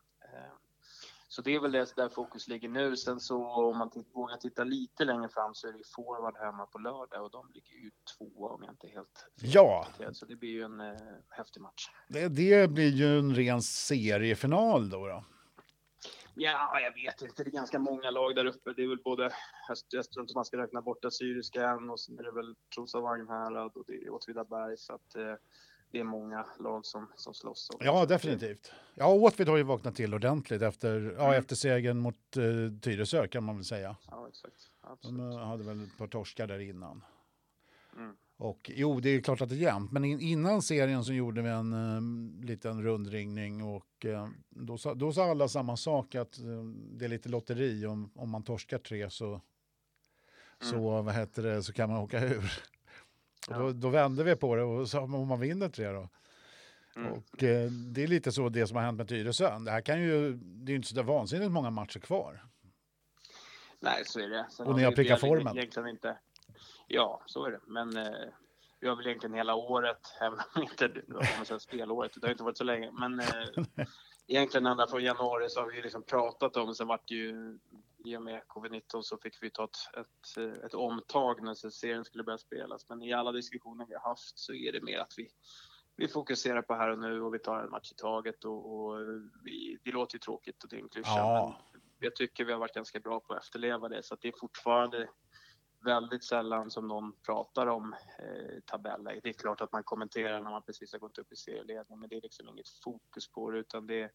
Så 1.28 1.42
det 1.42 1.56
är 1.56 1.60
väl 1.60 1.72
det 1.72 1.96
där 1.96 2.10
fokus 2.10 2.48
ligger 2.48 2.70
nu. 2.70 2.98
Sen 2.98 3.20
så 3.20 3.46
om 3.46 3.78
man 3.78 3.90
titt, 3.90 4.08
vågar 4.14 4.38
titta 4.38 4.64
lite 4.64 5.06
längre 5.06 5.30
fram 5.30 5.54
så 5.54 5.68
är 5.68 5.72
det 5.72 5.78
ju 5.78 5.84
forward 5.96 6.38
hemma 6.38 6.66
på 6.66 6.78
lördag 6.78 7.24
och 7.24 7.32
de 7.32 7.52
ligger 7.54 7.74
ju 7.74 7.92
tvåa 8.18 8.50
om 8.50 8.64
jag 8.64 8.74
inte 8.74 8.88
är 8.88 8.92
helt 8.92 9.30
Ja. 9.36 9.88
Så 10.12 10.26
det 10.26 10.36
blir 10.36 10.50
ju 10.50 10.64
en 10.64 10.80
eh, 10.80 10.96
häftig 11.30 11.62
match. 11.62 11.88
Det, 12.08 12.28
det 12.28 12.70
blir 12.70 12.90
ju 12.90 13.20
en 13.20 13.36
ren 13.36 13.62
seriefinal 13.62 14.90
då. 14.90 15.08
då. 15.08 15.24
Ja, 16.36 16.80
jag 16.80 16.94
vet 16.94 17.22
inte. 17.22 17.44
Det 17.44 17.50
är 17.50 17.52
ganska 17.52 17.80
många 17.80 18.12
lag 18.12 18.36
där 18.36 18.46
uppe. 18.46 18.74
Det 18.74 18.84
är 18.84 18.88
väl 18.88 19.02
både, 19.04 19.32
jag 19.92 20.12
tror 20.12 20.24
inte 20.24 20.36
man 20.36 20.46
ska 20.46 20.58
räkna 20.58 20.82
bort 20.82 21.06
Assyriska 21.06 21.70
än 21.70 21.90
och 21.90 22.00
sen 22.00 22.20
är 22.20 22.24
det 22.24 22.32
väl 22.32 22.56
Trosa 22.76 23.00
Vagnhärad 23.00 23.72
och 23.76 23.84
det 23.88 23.94
är 23.94 24.10
Åtvidaberg. 24.14 24.78
Så 24.78 24.94
att 24.94 25.16
eh, 25.16 25.34
det 25.92 26.00
är 26.00 26.04
många 26.04 26.46
lag 26.60 26.86
som, 26.86 27.08
som 27.16 27.34
slåss. 27.34 27.70
om- 27.70 27.80
Ja, 27.86 28.06
definitivt. 28.06 28.72
Ja, 28.96 29.08
Åtvid 29.14 29.48
har 29.48 29.58
ju 29.58 29.64
vaknat 29.64 29.96
till 29.96 30.14
ordentligt 30.14 30.62
efter, 30.62 31.16
ja, 31.18 31.24
Mm. 31.28 31.40
efter 31.40 31.56
segern 31.56 31.98
mot 32.00 32.38
eh, 32.38 32.44
Tyresö 32.82 33.28
kan 33.28 33.44
man 33.44 33.56
väl 33.56 33.66
säga. 33.66 33.96
Ja, 34.12 34.28
exakt. 34.30 34.72
De 34.82 34.88
Absolut. 34.92 35.34
eh, 35.36 35.40
hade 35.40 35.64
väl 35.64 35.84
ett 35.84 35.98
par 35.98 36.08
torskar 36.08 36.48
där 36.48 36.60
innan. 36.60 37.04
Mm. 37.98 38.16
Och 38.44 38.72
jo, 38.76 39.00
det 39.00 39.10
är 39.10 39.22
klart 39.22 39.42
att 39.42 39.50
det 39.50 39.56
är 39.56 39.60
jämnt. 39.60 39.92
Men 39.92 40.06
in, 40.06 40.20
innan 40.20 40.62
serien 40.62 41.04
så 41.06 41.14
gjorde 41.14 41.42
vi 41.42 41.50
en 41.50 41.74
eh, 41.74 42.46
liten 42.46 42.84
rundringning 42.84 43.64
och 43.64 44.06
eh, 44.06 44.28
då, 44.50 44.78
sa, 44.78 44.94
då 44.94 45.14
sa 45.14 45.32
alla 45.32 45.48
samma 45.48 45.78
sak 45.78 46.16
att 46.16 46.40
eh, 46.40 46.64
det 46.92 47.06
är 47.06 47.10
lite 47.10 47.30
lotteri. 47.30 47.86
Om, 47.86 48.12
om 48.16 48.30
man 48.30 48.44
torskar 48.44 48.78
tre 48.78 49.10
så, 49.10 49.42
så, 50.62 51.02
vad 51.02 51.16
heter 51.16 51.44
det, 51.44 51.64
så 51.64 51.74
kan 51.74 51.90
man 51.90 52.00
åka 52.00 52.26
ur. 52.26 52.64
Och 53.48 53.60
då, 53.60 53.68
Ja. 53.68 53.72
då 53.72 53.90
vände 53.90 54.24
vi 54.24 54.36
på 54.36 54.56
det 54.56 54.64
och 54.64 54.90
sa 54.90 55.02
om 55.02 55.28
man 55.28 55.40
vinner 55.40 55.70
tre 55.70 55.88
då. 55.88 56.10
Mm. 56.96 57.12
Och 57.12 57.44
eh, 57.44 57.72
det 57.72 58.04
är 58.04 58.08
lite 58.08 58.32
så 58.32 58.50
det 58.50 58.68
som 58.68 58.78
har 58.78 58.84
hänt 58.84 58.98
med 58.98 59.08
Tyresö. 59.08 59.60
Det 59.60 59.72
här 59.72 59.82
kan 59.82 60.02
ju, 60.02 60.34
det 60.34 60.70
är 60.70 60.72
ju 60.72 60.76
inte 60.76 60.88
så 60.88 60.96
där 60.96 61.04
vansinnigt 61.04 61.52
många 61.52 61.70
matcher 61.70 62.00
kvar. 62.00 62.44
Nej, 63.80 64.04
så 64.06 64.20
är 64.20 64.30
det. 64.30 64.46
Sen 64.50 64.68
Och 64.68 64.76
ni 64.76 64.84
har 64.84 64.92
prickat 64.92 65.20
formen. 65.20 65.58
Egentligen 65.58 65.90
inte. 65.90 66.18
Ja, 66.88 67.22
så 67.26 67.46
är 67.46 67.52
det. 67.52 67.60
Men 67.68 67.98
eh, 67.98 68.30
vi 68.80 68.88
har 68.90 68.96
väl 68.96 69.08
egentligen 69.08 69.36
hela 69.36 69.56
året, 69.56 70.00
även 70.22 70.40
om 70.56 70.62
inte 70.62 71.04
man 71.38 71.46
säga, 71.46 71.60
spelåret, 71.60 72.12
det 72.16 72.28
har 72.28 72.32
inte 72.32 72.44
varit 72.44 72.58
så 72.58 72.64
länge, 72.64 72.92
men 72.92 73.20
eh, 73.20 73.86
egentligen 74.28 74.66
ända 74.66 74.88
från 74.88 75.04
januari 75.04 75.50
så 75.50 75.60
har 75.60 75.72
vi 75.72 75.82
liksom 75.82 76.04
pratat 76.04 76.58
om, 76.58 76.76
sen 76.76 76.88
vart 76.88 77.08
det 77.08 77.16
ju 77.16 77.60
i 78.06 78.18
och 78.18 78.22
med 78.22 78.42
covid-19 78.48 79.02
så 79.02 79.18
fick 79.18 79.44
vi 79.44 79.50
ta 79.50 79.64
ett, 79.64 79.98
ett, 79.98 80.38
eh, 80.38 80.66
ett 80.66 80.74
omtag 80.74 81.44
när 81.44 81.70
serien 81.70 82.06
skulle 82.06 82.24
börja 82.24 82.38
spelas. 82.38 82.90
Men 82.90 83.02
i 83.02 83.14
alla 83.14 83.32
diskussioner 83.32 83.86
vi 83.86 83.94
har 83.94 84.10
haft 84.10 84.40
så 84.40 84.54
är 84.54 84.72
det 84.72 84.82
mer 84.82 85.00
att 85.00 85.14
vi, 85.18 85.30
vi 85.96 86.08
fokuserar 86.08 86.62
på 86.62 86.74
här 86.74 86.90
och 86.90 87.00
nu 87.00 87.22
och 87.22 87.34
vi 87.34 87.40
tar 87.40 87.60
en 87.60 87.70
match 87.70 87.92
i 87.92 87.96
taget 87.96 88.46
och, 88.46 88.74
och 88.76 89.00
vi, 89.44 89.78
det 89.84 89.92
låter 89.92 90.16
ju 90.16 90.20
tråkigt 90.20 90.64
och 90.64 90.70
det 90.70 90.76
är 90.76 90.82
en 90.82 90.90
klyscha. 90.90 91.18
Ja. 91.18 91.62
men 91.74 91.82
jag 92.00 92.16
tycker 92.16 92.46
vi 92.46 92.52
har 92.52 92.60
varit 92.60 92.76
ganska 92.76 93.00
bra 93.00 93.20
på 93.20 93.34
att 93.34 93.44
efterleva 93.44 93.90
det 93.90 94.04
så 94.04 94.14
att 94.14 94.22
det 94.22 94.28
är 94.28 94.34
fortfarande 94.40 95.10
väldigt 95.84 96.24
sällan 96.24 96.72
som 96.72 96.88
någon 96.88 97.14
pratar 97.26 97.68
om 97.68 97.94
eh, 98.20 98.60
tabelläge. 98.66 99.20
Det 99.24 99.30
är 99.30 99.34
klart 99.34 99.62
att 99.62 99.72
man 99.72 99.84
kommenterar 99.84 100.42
när 100.42 100.52
man 100.52 100.64
precis 100.64 100.92
har 100.92 101.00
gått 101.00 101.18
upp 101.18 101.32
i 101.32 101.36
serieledning 101.36 102.00
men 102.00 102.10
det 102.10 102.16
är 102.16 102.22
liksom 102.22 102.50
inget 102.50 102.70
fokus 102.84 103.32
på 103.32 103.52
det 103.52 103.60
utan 103.60 103.88
det 103.88 104.12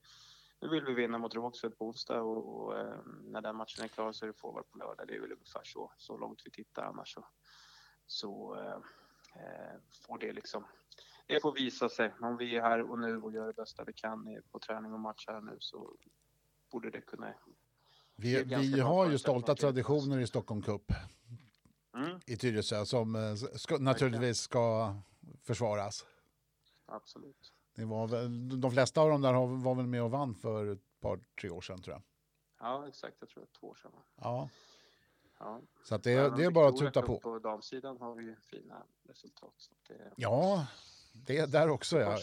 nu 0.61 0.68
vill 0.68 0.85
vi 0.85 0.94
vinna 0.94 1.18
mot 1.18 1.35
Rågsved 1.35 1.78
på 1.78 1.87
onsdag 1.87 2.20
och, 2.20 2.66
och 2.66 2.78
eh, 2.78 2.98
när 3.24 3.40
den 3.40 3.57
matchen 3.57 3.85
är 3.85 3.88
klar 3.88 4.12
så 4.12 4.24
är 4.24 4.26
det 4.26 4.38
forward 4.38 4.70
på 4.70 4.78
lördag. 4.78 5.09
Det 5.09 5.14
är 5.14 5.20
väl 5.20 5.33
ungefär 5.33 5.64
så, 5.64 5.92
så 5.96 6.16
långt 6.16 6.42
vi 6.44 6.50
tittar 6.50 6.83
annars 6.83 7.14
så, 7.14 7.26
så 8.07 8.57
eh, 8.57 8.81
eh, 9.42 9.76
får 10.07 10.18
det 10.18 10.33
liksom 10.33 10.66
det 11.26 11.40
får 11.42 11.52
visa 11.52 11.88
sig. 11.88 12.14
Om 12.20 12.37
vi 12.37 12.57
är 12.57 12.62
här 12.62 12.90
och 12.90 12.98
nu 12.98 13.16
och 13.16 13.33
gör 13.33 13.46
det 13.46 13.52
bästa 13.52 13.85
vi 13.85 13.92
kan 13.92 14.42
på 14.50 14.59
träning 14.59 14.92
och 14.92 15.00
match 15.00 15.24
här 15.28 15.40
nu 15.40 15.57
så 15.61 15.96
borde 16.72 16.90
det 16.90 17.00
kunna 17.00 17.35
Vi, 18.16 18.37
är 18.37 18.44
vi 18.44 18.81
har 18.81 19.11
ju 19.11 19.18
stolta 19.18 19.54
traditioner 19.54 20.18
i 20.18 20.26
Stockholm 20.26 20.62
Cup 20.62 20.92
mm, 22.04 22.20
i 22.26 22.37
Tyresö 22.37 22.84
som 22.87 23.14
eh, 23.16 23.34
ska, 23.34 23.78
naturligtvis 23.78 24.38
ska 24.40 24.94
försvaras. 25.42 26.06
absolut. 26.87 27.52
Det 27.74 27.84
var 27.84 28.06
väl, 28.08 28.61
de 28.61 28.70
flesta 28.70 29.00
av 29.00 29.11
dem 29.11 29.22
där 29.22 29.32
var 29.62 29.74
väl 29.74 29.87
med 29.87 30.02
och 30.02 30.11
vann 30.11 30.34
för 30.34 30.66
ett 30.72 31.00
par, 31.00 31.20
tre 31.40 31.50
år 31.50 31.61
sedan 31.61 31.82
tror 31.82 31.94
jag. 31.94 32.02
Ja, 32.61 32.88
exakt. 32.88 33.16
Jag 33.20 33.28
tror 33.28 33.40
det 33.42 33.48
är 33.56 33.61
två 33.61 33.66
år 33.66 33.74
sedan. 33.74 33.90
Ja, 34.20 34.48
Ja. 35.40 35.61
så 35.84 35.94
att 35.94 36.02
det, 36.02 36.12
Även 36.12 36.38
det 36.38 36.44
är 36.44 36.50
bara 36.50 36.68
att 36.68 36.76
tuta 36.78 37.02
på. 37.02 37.20
På 37.20 37.38
damsidan 37.38 37.96
har 38.00 38.14
vi 38.14 38.24
ju 38.24 38.37
fina 38.37 38.82
resultat. 39.08 39.70
Det 39.88 39.94
Ja, 40.16 40.66
det 41.12 41.38
är 41.38 41.46
där 41.46 41.68
också 41.68 42.00
ja. 42.00 42.18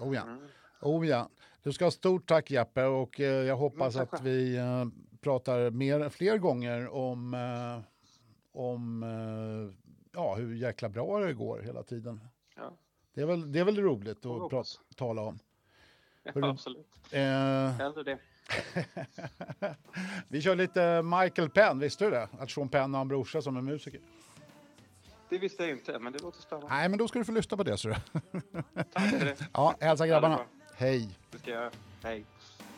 Oh 0.00 0.14
ja. 0.14 0.22
Mm. 0.22 0.48
Oh 0.80 1.06
ja. 1.08 1.28
Du 1.62 1.72
ska 1.72 1.84
ha 1.84 1.90
stort 1.90 2.28
tack 2.28 2.50
Jeppe 2.50 2.84
och 2.84 3.20
eh, 3.20 3.26
jag 3.46 3.56
hoppas 3.56 3.94
Mm, 3.94 4.06
tack 4.06 4.20
att 4.20 4.26
vi 4.26 4.56
eh, 4.56 4.84
pratar 5.20 5.70
mer, 5.70 6.08
fler 6.08 6.38
gånger 6.38 6.88
om, 6.88 7.34
eh, 7.34 7.80
om 8.52 9.02
eh, 9.02 9.74
ja, 10.12 10.34
hur 10.34 10.54
jäkla 10.54 10.88
bra 10.88 11.20
det 11.20 11.32
går 11.32 11.60
hela 11.60 11.82
tiden. 11.82 12.20
Ja. 12.56 12.72
Det 13.14 13.20
är 13.20 13.26
väl, 13.26 13.52
det 13.52 13.58
är 13.60 13.64
väl 13.64 13.78
roligt 13.78 14.26
att 14.26 14.50
prata, 14.50 14.68
tala 14.96 15.22
om. 15.22 15.38
Ja, 16.22 16.48
absolut. 16.50 16.86
Eh, 17.10 17.20
Hellre 17.70 18.02
det. 18.02 18.18
vi 20.28 20.42
kör 20.42 20.56
lite 20.56 21.02
Michael 21.02 21.50
Penn, 21.50 21.78
visste 21.78 22.04
du 22.04 22.10
det? 22.10 22.28
Att 22.38 22.50
Sean 22.50 22.68
Penn 22.68 22.94
har 22.94 23.00
en 23.00 23.08
brorsa 23.08 23.42
som 23.42 23.56
är 23.56 23.60
musiker. 23.60 24.00
Det 25.28 25.38
visste 25.38 25.62
jag 25.62 25.72
inte, 25.72 25.98
men 25.98 26.12
det 26.12 26.22
låter 26.22 26.40
spännande. 26.42 26.68
Nej, 26.74 26.88
men 26.88 26.98
då 26.98 27.08
ska 27.08 27.18
du 27.18 27.24
få 27.24 27.32
lyssna 27.32 27.56
på 27.56 27.62
det. 27.62 27.76
Så 27.78 27.88
du. 27.88 27.94
Tack 28.92 29.10
för 29.10 29.24
det. 29.24 29.36
Ja, 29.52 29.74
hälsa 29.80 30.06
grabbarna. 30.06 30.40
Hej. 30.74 31.18
Det 31.30 31.38
ska 31.38 31.50
jag 31.50 31.60
göra. 31.60 31.70
Hej. 32.02 32.24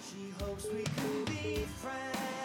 She 0.00 0.44
hopes 0.44 0.64
we 0.64 0.84
can 0.84 1.24
be 1.24 1.66
friends. 1.66 2.43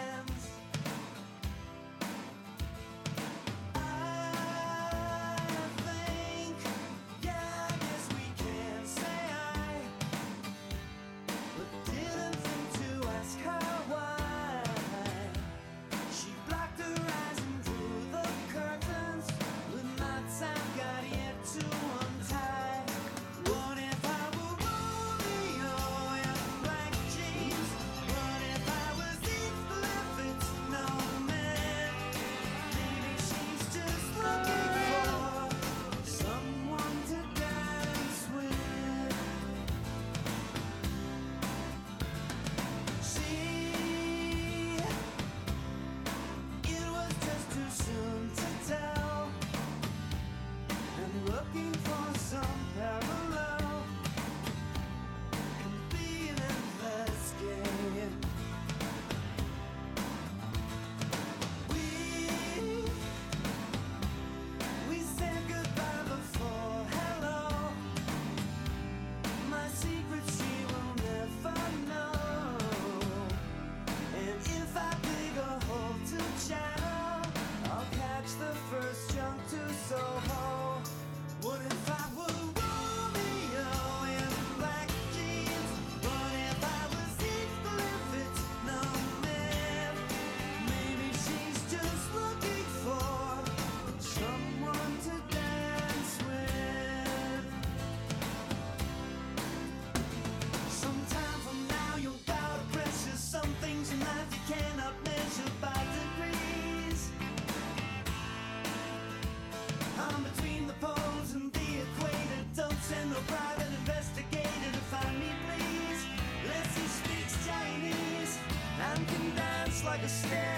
stay. 120.10 120.49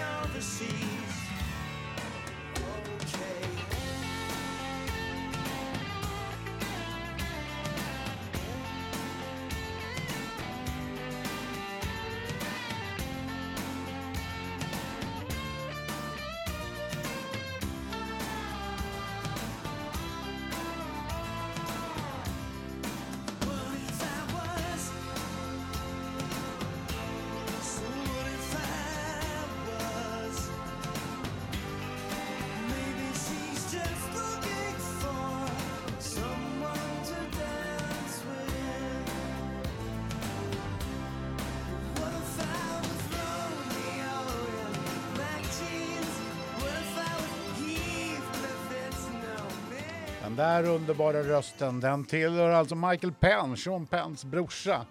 Den 50.33 50.37
där 50.37 50.75
underbara 50.75 51.23
rösten, 51.23 51.81
den 51.81 52.05
tillhör 52.05 52.51
alltså 52.51 52.75
Michael 52.75 53.13
Penn, 53.13 53.57
Sean 53.57 53.87
Penns 53.87 54.25
brorsa. 54.25 54.87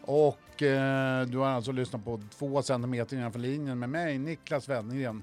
Och 0.00 0.62
eh, 0.62 1.26
du 1.26 1.38
har 1.38 1.46
alltså 1.46 1.72
lyssnat 1.72 2.04
på 2.04 2.20
två 2.38 2.62
centimeter 2.62 3.16
innanför 3.16 3.38
linjen 3.38 3.78
med 3.78 3.90
mig, 3.90 4.18
Niklas 4.18 4.68
Wennergren, 4.68 5.22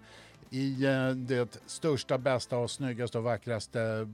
i 0.50 0.86
eh, 0.86 1.10
det 1.10 1.62
största, 1.66 2.18
bästa 2.18 2.58
och 2.58 2.72
snyggaste 2.72 3.18
och 3.18 3.24
vackraste 3.24 4.10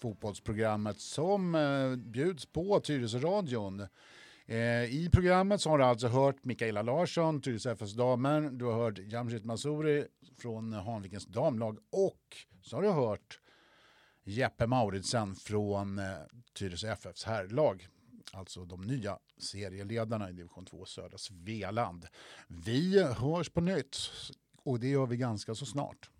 fotbollsprogrammet 0.00 1.00
som 1.00 1.54
eh, 1.54 1.96
bjuds 1.96 2.46
på 2.46 2.80
Tyresöradion. 2.80 3.80
Eh, 4.46 4.84
I 4.84 5.10
programmet 5.12 5.60
så 5.60 5.70
har 5.70 5.78
du 5.78 5.84
alltså 5.84 6.08
hört 6.08 6.44
Mikaela 6.44 6.82
Larsson, 6.82 7.40
Tyresö 7.40 7.72
FFs 7.72 7.94
damer, 7.94 8.40
du 8.52 8.64
har 8.64 8.72
hört 8.72 8.98
Jamshid 8.98 9.44
Masuri 9.44 10.04
från 10.38 10.72
Hanvikens 10.72 11.26
damlag 11.26 11.78
och 11.90 12.36
så 12.62 12.76
har 12.76 12.82
du 12.82 12.90
hört 12.90 13.40
Jeppe 14.24 14.66
Mauritsen 14.66 15.34
från 15.34 15.98
eh, 15.98 16.04
Tyresö 16.54 16.92
FFs 16.92 17.24
herrlag. 17.24 17.88
Alltså 18.32 18.64
de 18.64 18.80
nya 18.80 19.18
serieledarna 19.38 20.30
i 20.30 20.32
division 20.32 20.66
2 20.66 20.84
södra 20.84 21.18
Svealand. 21.18 22.06
Vi 22.48 23.02
hörs 23.02 23.50
på 23.50 23.60
nytt 23.60 23.96
och 24.64 24.80
det 24.80 24.88
gör 24.88 25.06
vi 25.06 25.16
ganska 25.16 25.54
så 25.54 25.66
snart. 25.66 26.10